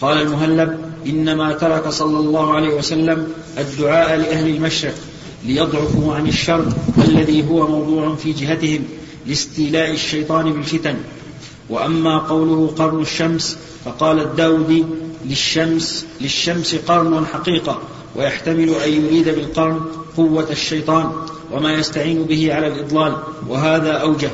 [0.00, 4.94] قال المهلب إنما ترك صلى الله عليه وسلم الدعاء لأهل المشرق
[5.44, 6.72] ليضعفوا عن الشر
[7.08, 8.84] الذي هو موضوع في جهتهم
[9.26, 10.96] لاستيلاء الشيطان بالفتن.
[11.70, 14.84] وأما قوله قرن الشمس فقال الداودي
[15.24, 17.78] للشمس للشمس قرن حقيقة
[18.16, 19.80] ويحتمل أن يريد بالقرن
[20.16, 21.12] قوة الشيطان
[21.52, 23.16] وما يستعين به على الإضلال
[23.48, 24.30] وهذا أوجه.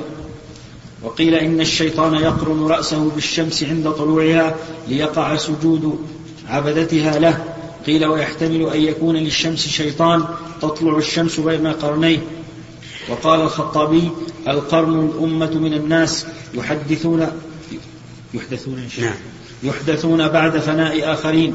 [1.03, 4.57] وقيل إن الشيطان يقرن رأسه بالشمس عند طلوعها
[4.88, 5.98] ليقع سجود
[6.48, 7.44] عبدتها له.
[7.87, 10.24] قيل ويحتمل أن يكون للشمس شيطان
[10.62, 12.18] تطلع الشمس بين قرنيه.
[13.09, 14.11] وقال الخطابي
[14.48, 17.27] القرن الأمة من الناس يحدثون
[18.35, 19.14] يحدثون نعم.
[19.62, 21.55] يحدثون بعد فناء آخرين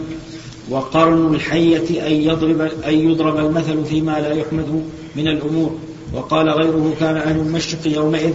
[0.69, 4.83] وقرن الحية أن يضرب, أن يضرب المثل فيما لا يحمد
[5.15, 5.77] من الأمور.
[6.13, 8.33] وقال غيره كان أهل المشرق يومئذ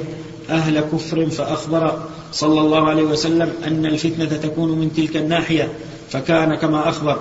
[0.51, 1.99] أهل كفر فأخبر
[2.33, 5.73] صلى الله عليه وسلم أن الفتنة تكون من تلك الناحية
[6.11, 7.19] فكان كما أخبر.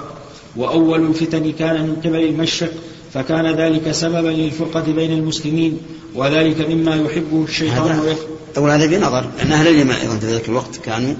[0.56, 2.72] وأول الفتن كان من قبل المشرق
[3.14, 5.78] فكان ذلك سببا للفرقة بين المسلمين
[6.16, 8.16] وذلك مما يحبه الشيطان هذا
[8.58, 11.16] أول هذا بنظر أن أهل اليمن أيضا في ذلك الوقت كانوا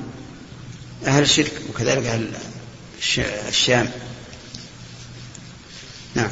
[1.08, 2.28] أهل الشرك وكذلك أهل
[3.50, 3.90] الشام.
[6.16, 6.30] نعم.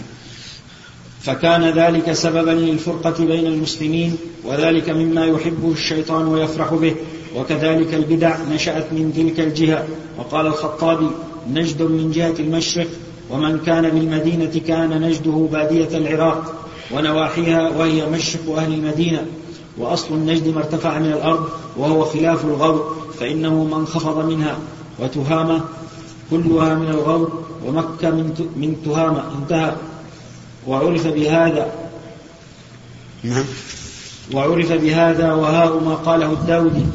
[1.22, 6.96] فكان ذلك سببا للفرقة بين المسلمين وذلك مما يحبه الشيطان ويفرح به
[7.36, 9.88] وكذلك البدع نشأت من تلك الجهة.
[10.18, 11.10] وقال الخطابي
[11.50, 12.88] نجد من جهة المشرق
[13.30, 19.26] ومن كان بالمدينة كان نجده بادية العراق ونواحيها وهي مشرق أهل المدينة.
[19.78, 24.58] وأصل النجد ما ارتفع من الأرض وهو خلاف الغور فإنه ما انخفض منها
[25.00, 25.62] وتهامة
[26.32, 29.76] كلها من الغور ومكة من من تهامة انتهى.
[30.68, 31.72] وعرف بهذا
[33.24, 33.46] نعم.
[34.34, 36.86] وعرف بهذا وهاء ما قاله الداودي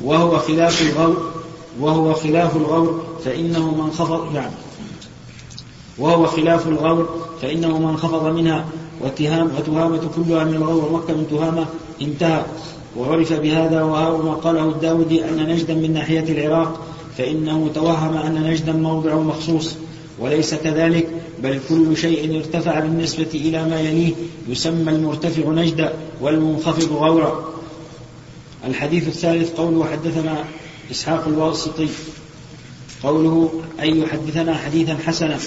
[0.00, 1.32] وهو خلاف الغور
[1.80, 4.54] وهو خلاف الغور فإنه من خفض يعني
[5.98, 7.08] وهو خلاف الغور
[7.42, 8.64] فإنه من خفض منها
[9.00, 11.66] وتهام وتهامة كلها من الغور ومكة من تهامة
[12.02, 12.44] انتهى.
[12.96, 16.86] وعرف بهذا ما قاله الداودي أن نجدا من ناحية العراق
[17.18, 19.74] فإنه توهم أن نجدا موضع مخصوص
[20.18, 21.08] وليس كذلك
[21.42, 24.12] بل كل شيء ارتفع بالنسبة إلى ما يليه
[24.48, 27.44] يسمى المرتفع نجدا والمنخفض غورا.
[28.66, 30.44] الحديث الثالث قوله حدثنا
[30.90, 31.88] إسحاق الواسطي
[33.02, 35.38] قوله أي يحدثنا حديثا حسنا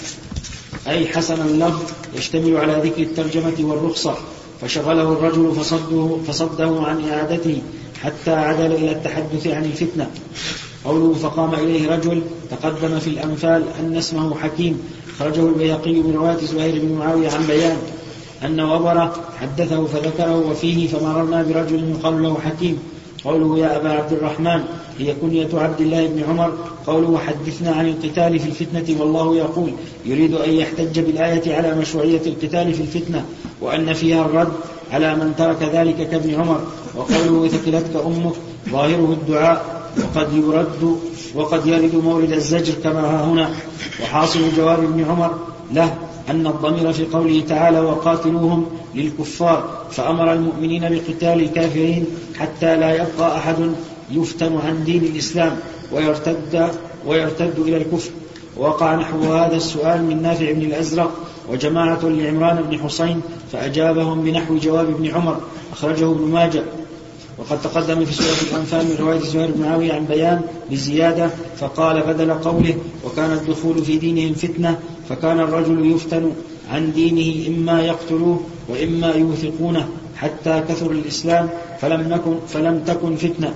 [0.87, 4.15] أي حسن اللفظ يشتمل على ذكر الترجمة والرخصة.
[4.61, 7.61] فشغله الرجل فصده, فصده عن إعادته
[8.03, 10.09] حتى عدل إلى التحدث عن الفتنة.
[10.85, 12.21] قوله فقام إليه رجل
[12.51, 14.81] تقدم في الأنفال أن اسمه حكيم.
[15.19, 17.77] خرجه البيقي من رواية زهير بن معاوية عن بيان
[18.45, 22.79] أن وبر حدثه فذكره وفيه فمررنا برجل يقال له حكيم.
[23.25, 24.63] قوله يا أبا عبد الرحمن
[25.01, 26.53] هي كنية عبد الله بن عمر.
[26.87, 29.71] قوله حدثنا عن القتال في الفتنة والله يقول
[30.05, 33.25] يريد أن يحتج بالآية على مشروعية القتال في الفتنة
[33.61, 34.53] وأن فيها الرد
[34.91, 36.61] على من ترك ذلك كابن عمر.
[36.95, 38.33] وقوله ثكلتك أمك
[38.69, 40.97] ظاهره الدعاء وقد يرد
[41.35, 43.49] وقد يرد مورد الزجر كما ها هنا.
[44.03, 45.35] وحاصل جواب ابن عمر
[45.73, 45.95] له
[46.29, 52.05] أن الضمير في قوله تعالى وقاتلوهم للكفار فأمر المؤمنين بقتال الكافرين
[52.39, 53.55] حتى لا يبقى أحد
[54.11, 55.55] يفتن عن دين الإسلام
[55.91, 56.71] ويرتد
[57.07, 58.11] ويرتد إلى الكفر.
[58.57, 61.11] وقع نحو هذا السؤال من نافع بن الأزرق
[61.49, 65.37] وجماعة لعمران بن حسين فأجابهم بنحو جواب ابن عمر
[65.73, 66.63] أخرجه ابن ماجه.
[67.37, 70.41] وقد تقدم في سورة الأنفال من رواية زهير بن معاوية عن بيان
[70.71, 76.31] بزيادة فقال بدل قوله وكان الدخول في دينهم فتنة فكان الرجل يفتن
[76.71, 78.39] عن دينه إما يقتلوه
[78.69, 81.49] وإما يوثقونه حتى كثر الإسلام
[81.81, 83.53] فلم, نكن فلم تكن فتنة.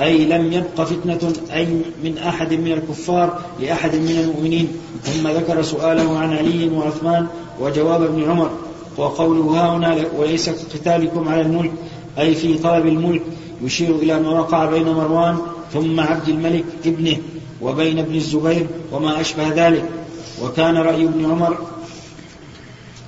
[0.00, 1.66] أي لم يبق فتنة أي
[2.04, 4.68] من أحد من الكفار لأحد من المؤمنين.
[5.04, 7.26] ثم ذكر سؤاله عن علي وعثمان
[7.60, 8.50] وجواب ابن عمر
[8.96, 11.72] وقوله ها هنا وليس كقتالكم على الملك
[12.18, 13.22] أي في طلب الملك
[13.62, 15.38] يشير إلى ما وقع بين مروان
[15.72, 17.16] ثم عبد الملك ابنه
[17.62, 19.84] وبين ابن الزبير وما أشبه ذلك.
[20.42, 21.56] وكان رأي ابن عمر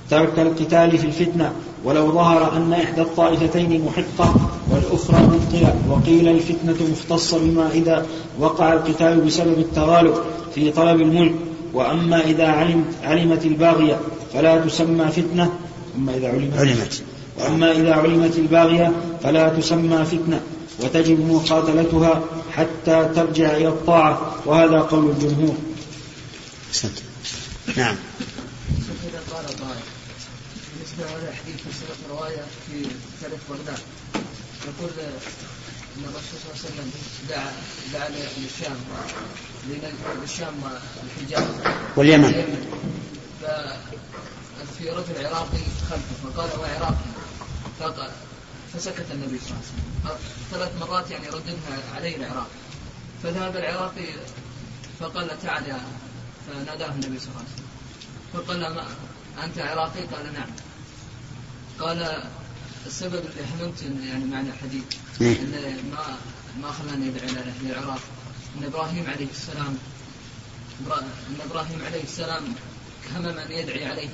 [0.09, 1.51] ترك القتال في الفتنة
[1.85, 4.33] ولو ظهر أن إحدى الطائفتين محقة.
[4.71, 8.05] والأخرى مبطلة وقيل الفتنة مختصة بما إذا
[8.39, 10.13] وقع القتال بسبب التغالب
[10.55, 11.35] في طلب الملك.
[11.73, 13.99] وأما إذا علمت, علمت الباغية
[14.33, 15.53] فلا تسمى فتنة
[15.95, 17.03] أما إذا علمت, علمت.
[17.39, 18.91] وأما إذا علمت الباغية
[19.23, 20.41] فلا تسمى فتنة
[20.79, 24.35] وتجب مقاتلتها حتى ترجع إلى الطاعة.
[24.45, 25.55] وهذا قول الجمهور.
[27.77, 27.95] نعم.
[29.33, 29.83] قال قائل
[30.73, 32.89] بالنسبة لهذا الحديث في سورة رواية في
[33.21, 33.79] تاريخ بغداد
[34.69, 34.89] يقول
[35.97, 36.91] أن الرسول صلى الله عليه وسلم
[37.29, 37.51] دعا
[37.93, 38.77] دعا للشام
[40.21, 41.47] للشام والحجاز
[41.95, 42.31] واليمن.
[44.77, 47.09] في رجل عراقي خلفه فقال هو عراقي.
[47.79, 48.11] فقال
[48.73, 50.17] فسكت النبي صلى الله عليه وسلم.
[50.51, 52.59] ثلاث مرات يعني رددها عليه العراقي
[53.23, 54.05] فذهب العراقي
[54.99, 55.81] فقال تعال يا
[56.47, 57.69] فناداه النبي صلى الله عليه وسلم.
[58.33, 58.85] فقال ما
[59.45, 60.49] أنت عراقي؟ قال نعم.
[61.79, 62.23] قال
[62.85, 64.83] السبب اللي حملت يعني معنى الحديث
[65.21, 65.39] إيه.
[65.39, 65.51] إن
[65.91, 66.17] ما
[66.61, 67.29] ما خلاني ادعي
[67.63, 67.99] للعراق
[68.57, 69.77] إن إبراهيم عليه السلام
[70.81, 72.43] إن إبراهيم عليه السلام
[73.15, 74.09] همم ان يدعي عليه.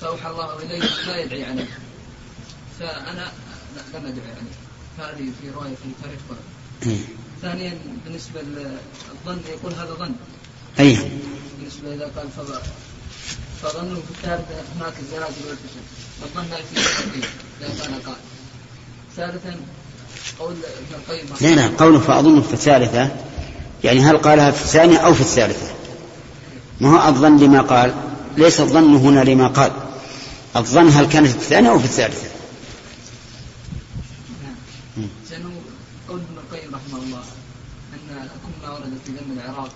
[0.00, 1.78] فأوحى الله إليه لا يدعي عليه.
[2.80, 3.32] فأنا
[3.94, 4.56] لم أدعي عليه.
[4.98, 6.20] هذه في رواية في تاريخ
[6.86, 7.04] إيه.
[7.42, 10.14] ثانيا بالنسبة للظن يقول هذا ظن.
[10.80, 10.98] أي
[11.58, 12.60] بالنسبة إذا قال فضل
[13.62, 15.80] فظنوا في الثالثه هناك الزلازل والفتن
[16.22, 17.24] الظن لا يفيد
[17.60, 18.16] اذا كان قال
[19.16, 19.56] ثالثا
[20.38, 21.26] قول ابن القيم.
[21.40, 23.16] لا لا قوله فأظن في الثالثة.
[23.84, 25.74] يعني هل قالها في الثانية أو في الثالثة؟
[26.80, 27.94] ما هو الظن لما قال؟
[28.36, 29.72] ليس الظن هنا لما قال.
[30.56, 32.28] الظن هل كانت في الثانية أو في الثالثة؟
[34.96, 35.08] نعم.
[35.30, 35.50] لأنه
[36.08, 37.22] قول ابن القيم رحمه الله
[37.92, 39.70] أن كل ما ورد في ذم العراق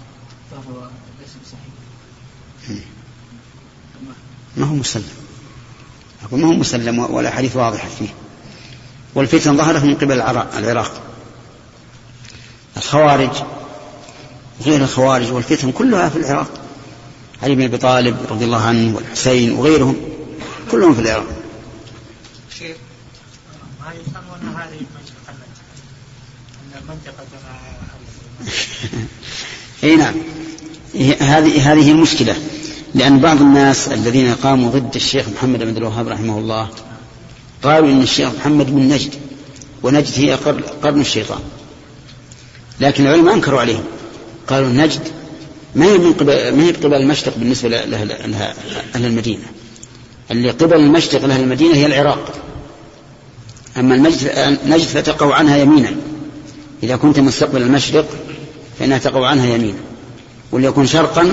[0.50, 0.88] فهو
[1.20, 2.84] ليس بصحيح.
[4.56, 5.08] ما هو مسلم.
[6.24, 8.08] أقول ما هو مسلم ولا حديث واضح فيه.
[9.14, 11.02] والفتن ظهرت من قبل العراق
[12.76, 13.30] الخوارج
[14.66, 16.50] غير الخوارج والفتن كلها في العراق.
[17.42, 19.96] علي بن أبي طالب رضي الله عنه والحسين وغيرهم
[20.70, 21.26] كلهم في العراق.
[22.58, 22.76] شيخ
[23.80, 25.34] ما يسمون هذه المنطقة
[26.74, 27.26] أن منطقة
[29.84, 30.14] إي نعم.
[31.20, 32.36] هذه هذه المشكلة.
[32.94, 36.68] لأن بعض الناس الذين قاموا ضد الشيخ محمد بن الوهاب رحمه الله
[37.62, 39.14] قالوا إن الشيخ محمد من نجد
[39.82, 40.34] ونجد هي
[40.82, 41.40] قرن الشيطان.
[42.80, 43.84] لكن العلماء أنكروا عليهم.
[44.48, 45.00] قالوا نجد
[45.74, 48.54] ما هي من قبل ما هي قبل المشرق بالنسبة لها
[48.94, 49.44] أهل المدينة.
[50.30, 52.32] اللي قبل المشرق لأهل المدينة هي العراق.
[53.76, 55.96] أما النجد نجد فتقع عنها يمينا.
[56.82, 58.06] إذا كنت مستقبل المشرق
[58.78, 59.78] فإنها تقع عنها يمينا.
[60.52, 61.32] وليكن شرقا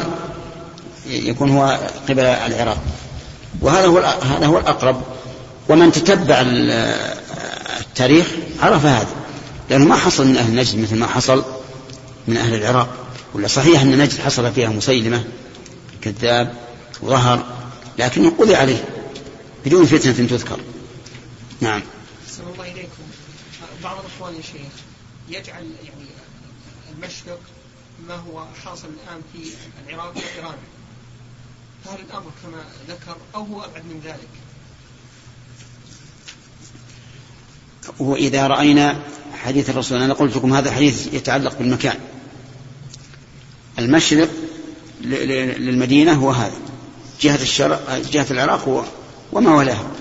[1.09, 1.79] يكون هو
[2.09, 2.77] قبل العراق.
[3.61, 5.01] وهذا هو هذا هو الأقرب.
[5.69, 6.43] ومن تتبع
[7.79, 8.27] التاريخ
[8.61, 9.07] عرف هذا.
[9.69, 11.45] لأنه ما حصل من أهل نجد مثل ما حصل
[12.27, 12.89] من أهل العراق.
[13.33, 15.23] ولا صحيح أن نجد حصل فيها مسيلمة
[16.01, 16.53] كذاب
[17.01, 17.45] وظهر
[17.99, 18.85] لكنه قضي عليه
[19.65, 20.59] بدون فتنة تذكر.
[21.61, 21.81] نعم.
[22.53, 23.03] الله إليكم.
[23.83, 24.73] بعض الإخوان يا شيخ
[25.29, 26.07] يجعل يعني
[26.95, 27.39] المشرق
[28.07, 29.49] ما هو حاصل الآن في
[29.87, 30.57] العراق وإيران
[31.87, 34.27] فهل الأمر كما ذكر أو هو أبعد من ذلك؟
[37.99, 38.99] وإذا رأينا
[39.33, 41.99] حديث الرسول أنا قلت لكم هذا الحديث يتعلق بالمكان.
[43.79, 44.29] المشرق
[45.01, 46.57] للمدينة هو هذا.
[47.21, 48.83] جهة الشرق جهة العراق هو
[49.31, 49.91] وما ولاها.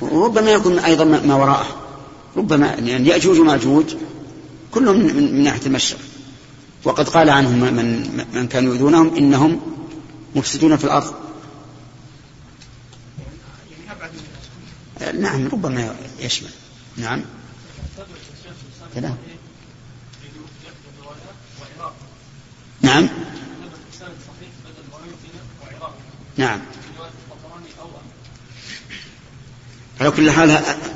[0.00, 1.76] وربما يكون أيضا ما وراءه.
[2.36, 3.94] ربما يعني يأجوج ومأجوج
[4.70, 6.00] كلهم من, من ناحية المشرق.
[6.84, 9.60] وقد قال عنهم من, من كانوا يؤذونهم إنهم
[10.34, 11.14] مفسدون في الأرض.
[15.14, 16.50] نعم ربما يشمل.
[16.96, 17.22] نعم.
[18.94, 19.16] كلام.
[22.82, 23.08] نعم.
[26.36, 26.60] نعم.
[30.00, 30.50] على كل حال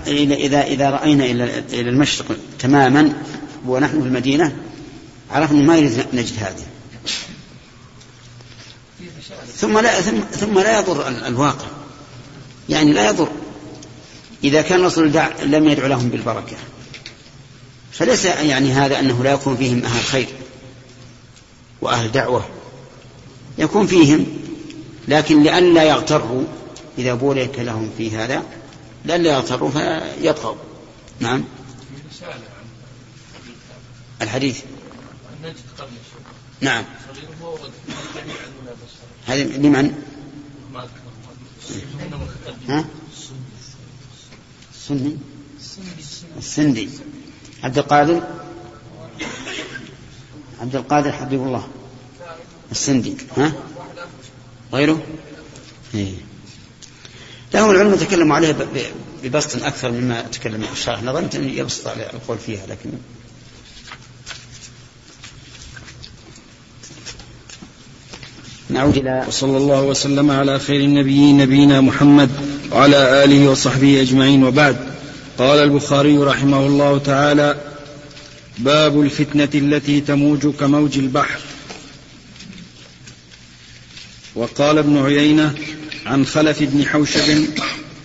[0.07, 3.13] إذا إذا رأينا إلى المشرق تماما
[3.67, 4.57] ونحن في المدينة
[5.31, 6.67] عرفنا ما يريد نجد هذه.
[9.57, 11.67] ثم لا ثم, ثم لا يضر الواقع.
[12.69, 13.29] يعني لا يضر.
[14.45, 15.13] إذا كان الرسول
[15.43, 16.57] لم يدع لهم بالبركة.
[17.93, 20.29] فليس يعني هذا أنه لا يكون فيهم أهل خير
[21.81, 22.45] وأهل دعوة.
[23.59, 24.27] يكون فيهم
[25.09, 26.45] لكن لئلا يغتروا
[26.99, 28.43] إذا بورك لهم في هذا
[29.05, 30.55] لئلا يغتروا فيطغوا
[31.21, 31.45] نعم.
[34.23, 34.61] الحديث.
[36.61, 36.85] نعم.
[39.27, 39.95] هذه لمن؟
[42.69, 42.85] ها؟
[44.75, 45.17] السندي
[46.39, 46.89] السندي.
[47.63, 48.23] عبد القادر؟
[50.61, 51.69] عبد القادر حبيب الله.
[52.71, 53.17] السندي.
[53.37, 53.53] ها؟
[54.73, 55.03] غيره؟
[55.95, 56.15] إيه.
[57.55, 58.57] لهم العلماء تكلموا عليه
[59.23, 62.91] ببسط أكثر مما تكلم الشرح نظرت أن يبسط القول فيها لكن
[68.73, 72.31] نعود إلى وصلى الله وسلم على خير النبيين نبينا محمد
[72.73, 74.77] وعلى آله وصحبه أجمعين وبعد.
[75.39, 77.57] قال البخاري رحمه الله تعالى
[78.59, 81.41] باب الفتنة التي تموج كموج البحر.
[84.35, 85.55] وقال ابن عيينة
[86.07, 87.45] عن خلف بن حوشب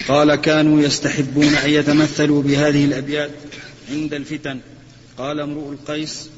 [0.07, 3.31] قال كانوا يستحبون أن يتمثلوا بهذه الأبيات
[3.91, 4.59] عند الفتن.
[5.17, 6.29] قال امرؤ القيس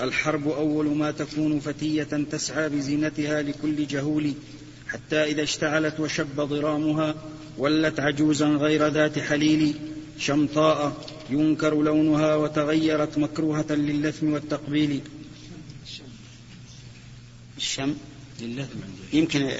[0.00, 4.32] الحرب أول ما تكون فتية تسعى بزينتها لكل جهول
[4.88, 7.14] حتى إذا اشتعلت وشب ضرامها
[7.58, 9.74] ولت عجوزا غير ذات حليل.
[10.18, 15.00] شمطاء ينكر لونها وتغيرت مكروهة للثم والتقبيل.
[17.56, 17.94] الشم؟
[18.40, 18.78] للثم.
[19.12, 19.50] يمكن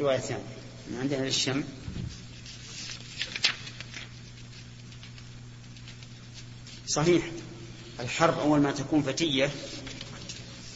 [0.00, 0.42] رواية ثانية.
[1.00, 1.64] عندنا للشم
[6.86, 7.30] صحيح.
[8.00, 9.50] الحرب أول ما تكون فتية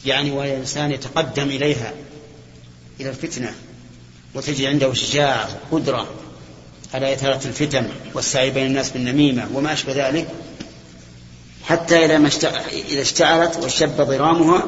[0.05, 1.93] يعني وهي إنسان يتقدم إليها
[2.99, 3.53] إلى الفتنة
[4.33, 6.07] وتجد عنده شجاعة وقدرة
[6.93, 10.27] على إثارة الفتن والسعي بين الناس بالنميمة وما أشبه ذلك
[11.63, 12.29] حتى إذا ما
[12.89, 14.67] إذا اشتعلت وشب ضرامها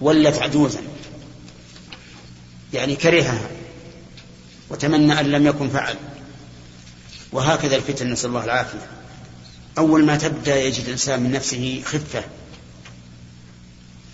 [0.00, 0.80] ولت عجوزا
[2.72, 3.50] يعني كرهها
[4.70, 5.96] وتمنى أن لم يكن فعل
[7.32, 8.95] وهكذا الفتن نسأل الله العافية.
[9.78, 12.24] أول ما تبدأ يجد الإنسان من نفسه خفة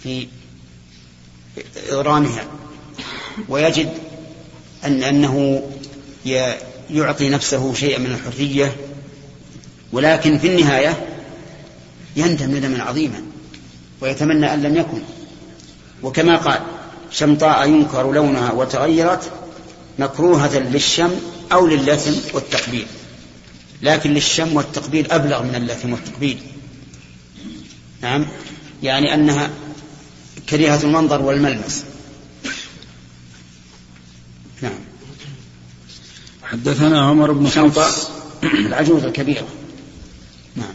[0.03, 0.29] في
[1.91, 2.45] إغرامها
[3.49, 3.93] ويجد
[4.85, 5.63] أن أنه
[6.91, 8.77] يعطي نفسه شيئا من الحرية
[9.93, 11.07] ولكن في النهاية
[12.17, 13.23] يندم ندما عظيما
[14.01, 15.03] ويتمنى أن لم يكن.
[16.03, 16.61] وكما قال
[17.11, 19.33] شمطاء ينكر لونها وتغيرت
[19.99, 21.11] مكروهة للشم
[21.53, 22.87] أو للثم والتقبيل.
[23.83, 26.39] لكن للشم والتقبيل أبلغ من اللثم والتقبيل.
[28.03, 28.27] نعم؟
[28.83, 29.51] يعني أنها
[30.49, 31.85] كريهة المنظر والملمس.
[34.63, 34.79] نعم.
[36.43, 38.09] حدثنا عمر بن حفص.
[38.43, 39.47] العجوز الكبيرة.
[40.57, 40.75] نعم.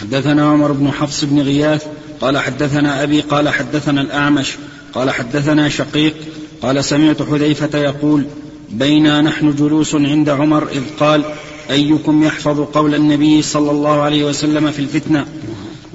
[0.00, 1.86] حدثنا عمر بن حفص بن غياث
[2.20, 4.52] قال حدثنا أبي قال حدثنا الأعمش
[4.92, 6.14] قال حدثنا شقيق
[6.62, 8.26] قال سمعت حذيفة يقول
[8.70, 11.22] بينا نحن جلوس عند عمر إذ قال
[11.70, 15.26] أيكم يحفظ قول النبي صلى الله عليه وسلم في الفتنة؟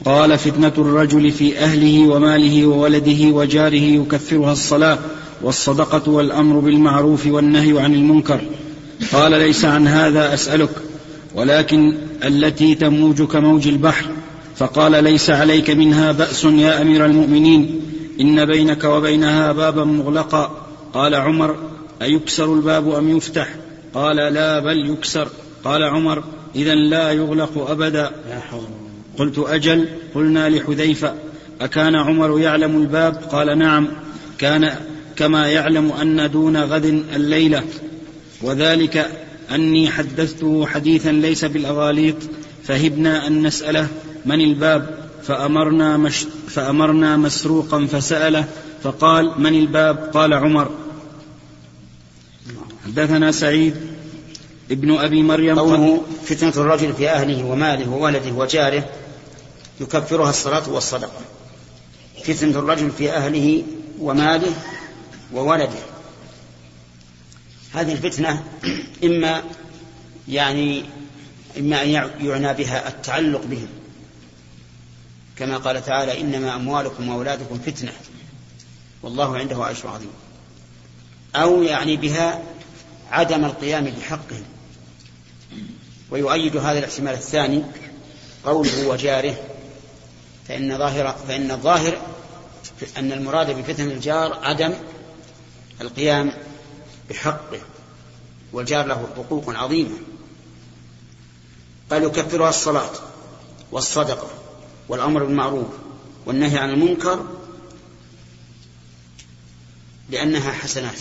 [0.06, 5.00] قال فتنة الرجل في أهله وماله وولده وجاره يكثرها الصلاة
[5.42, 8.42] والصدقة والأمر بالمعروف والنهي عن المنكر.
[9.14, 10.70] قال ليس عن هذا أسألك
[11.36, 14.06] ولكن التي تموج كموج البحر.
[14.56, 17.82] فقال ليس عليك منها بأس يا أمير المؤمنين
[18.22, 20.68] إن بينك وبينها بابا مغلقا.
[20.94, 21.56] قال عمر
[22.02, 23.56] أيكسر الباب أم يفتح؟
[23.94, 25.28] قال لا بل يكسر.
[25.64, 26.24] قال عمر
[26.56, 28.12] إذا لا يغلق أبدا.
[29.18, 29.86] قلت أجل.
[30.16, 31.14] قلنا لحذيفة
[31.62, 33.88] أكان عمر يعلم الباب؟ قال نعم.
[34.38, 34.76] كان
[35.16, 36.86] كما يعلم أن دون غد
[37.16, 37.64] الليلة.
[38.42, 39.10] وذلك
[39.52, 42.16] أني حدثته حديثا ليس بالأغاليط
[42.64, 43.88] فهبنا أن نسأله
[44.26, 44.90] من الباب.
[45.24, 48.46] فأمرنا, مش فأمرنا مسروقا فسأله
[48.84, 50.70] فقال من الباب؟ قال عمر.
[52.86, 53.76] حدثنا سعيد
[54.72, 58.90] ابن أبي مريم قوله فتنة الرجل في أهله وماله وولده وجاره
[59.82, 61.22] يكفرها الصلاة والصدقة.
[62.24, 63.64] فتنة الرجل في أهله
[64.00, 64.54] وماله
[65.34, 65.80] وولده.
[67.74, 68.44] هذه الفتنة
[69.04, 69.44] إما
[70.28, 70.86] يعني
[71.58, 71.90] إما أن
[72.22, 73.68] يعنى بها التعلق بهم.
[75.36, 77.92] كما قال تعالى إنما أموالكم وأولادكم فتنة.
[79.04, 80.12] والله عنده أجر عظيم.
[81.36, 82.42] أو يعني بها
[83.12, 84.44] عدم القيام بحقهم
[86.12, 87.64] ويؤيد هذا الاحتمال الثاني
[88.46, 89.36] قوله وجاره
[90.48, 92.02] فإن ظاهر فإن الظاهر
[92.98, 94.74] أن المراد بفتن الجار عدم
[95.82, 96.34] القيام
[97.10, 97.60] بحقه.
[98.54, 99.98] والجار له حقوق عظيمة.
[101.92, 102.92] قال يكفرها الصلاة
[103.72, 104.30] والصدقة
[104.90, 105.68] والأمر بالمعروف
[106.26, 107.26] والنهي عن المنكر
[110.10, 111.00] لأنها حسنات.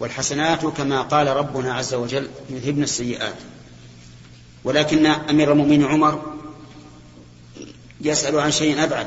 [0.00, 3.34] والحسنات كما قال ربنا عز وجل يذهبن السيئات.
[4.64, 6.34] ولكن أمير المؤمنين عمر
[8.00, 9.06] يسأل عن شيء أبعد.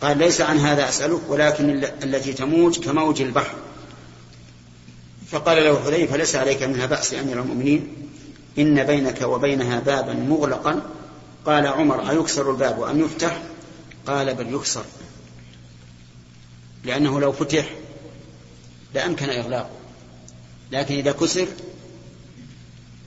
[0.00, 3.54] قال ليس عن هذا أسألك ولكن التي تموج كموج البحر.
[5.30, 7.88] فقال له حذيفة ليس عليك منها بأس أمير المؤمنين.
[8.58, 10.82] إن بينك وبينها بابا مغلقا.
[11.46, 13.42] قال عمر أيكسر الباب أم يفتح؟
[14.06, 14.84] قال بل يكسر.
[16.84, 17.64] لأنه لو فتح
[18.94, 19.70] لأمكن إغلاقه
[20.72, 21.46] لكن إذا كسر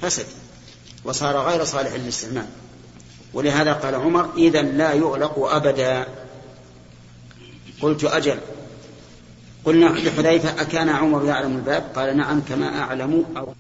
[0.02, 0.26] فسد
[1.04, 2.48] وصار غير صالح للاستعمال.
[3.34, 6.08] ولهذا قال عمر إذا لا يغلق أبدا.
[7.82, 8.38] قلت أجل.
[9.66, 13.54] قلنا لحذيفة أكان عمر يعلم الباب؟ قال نعم كما أعلم أو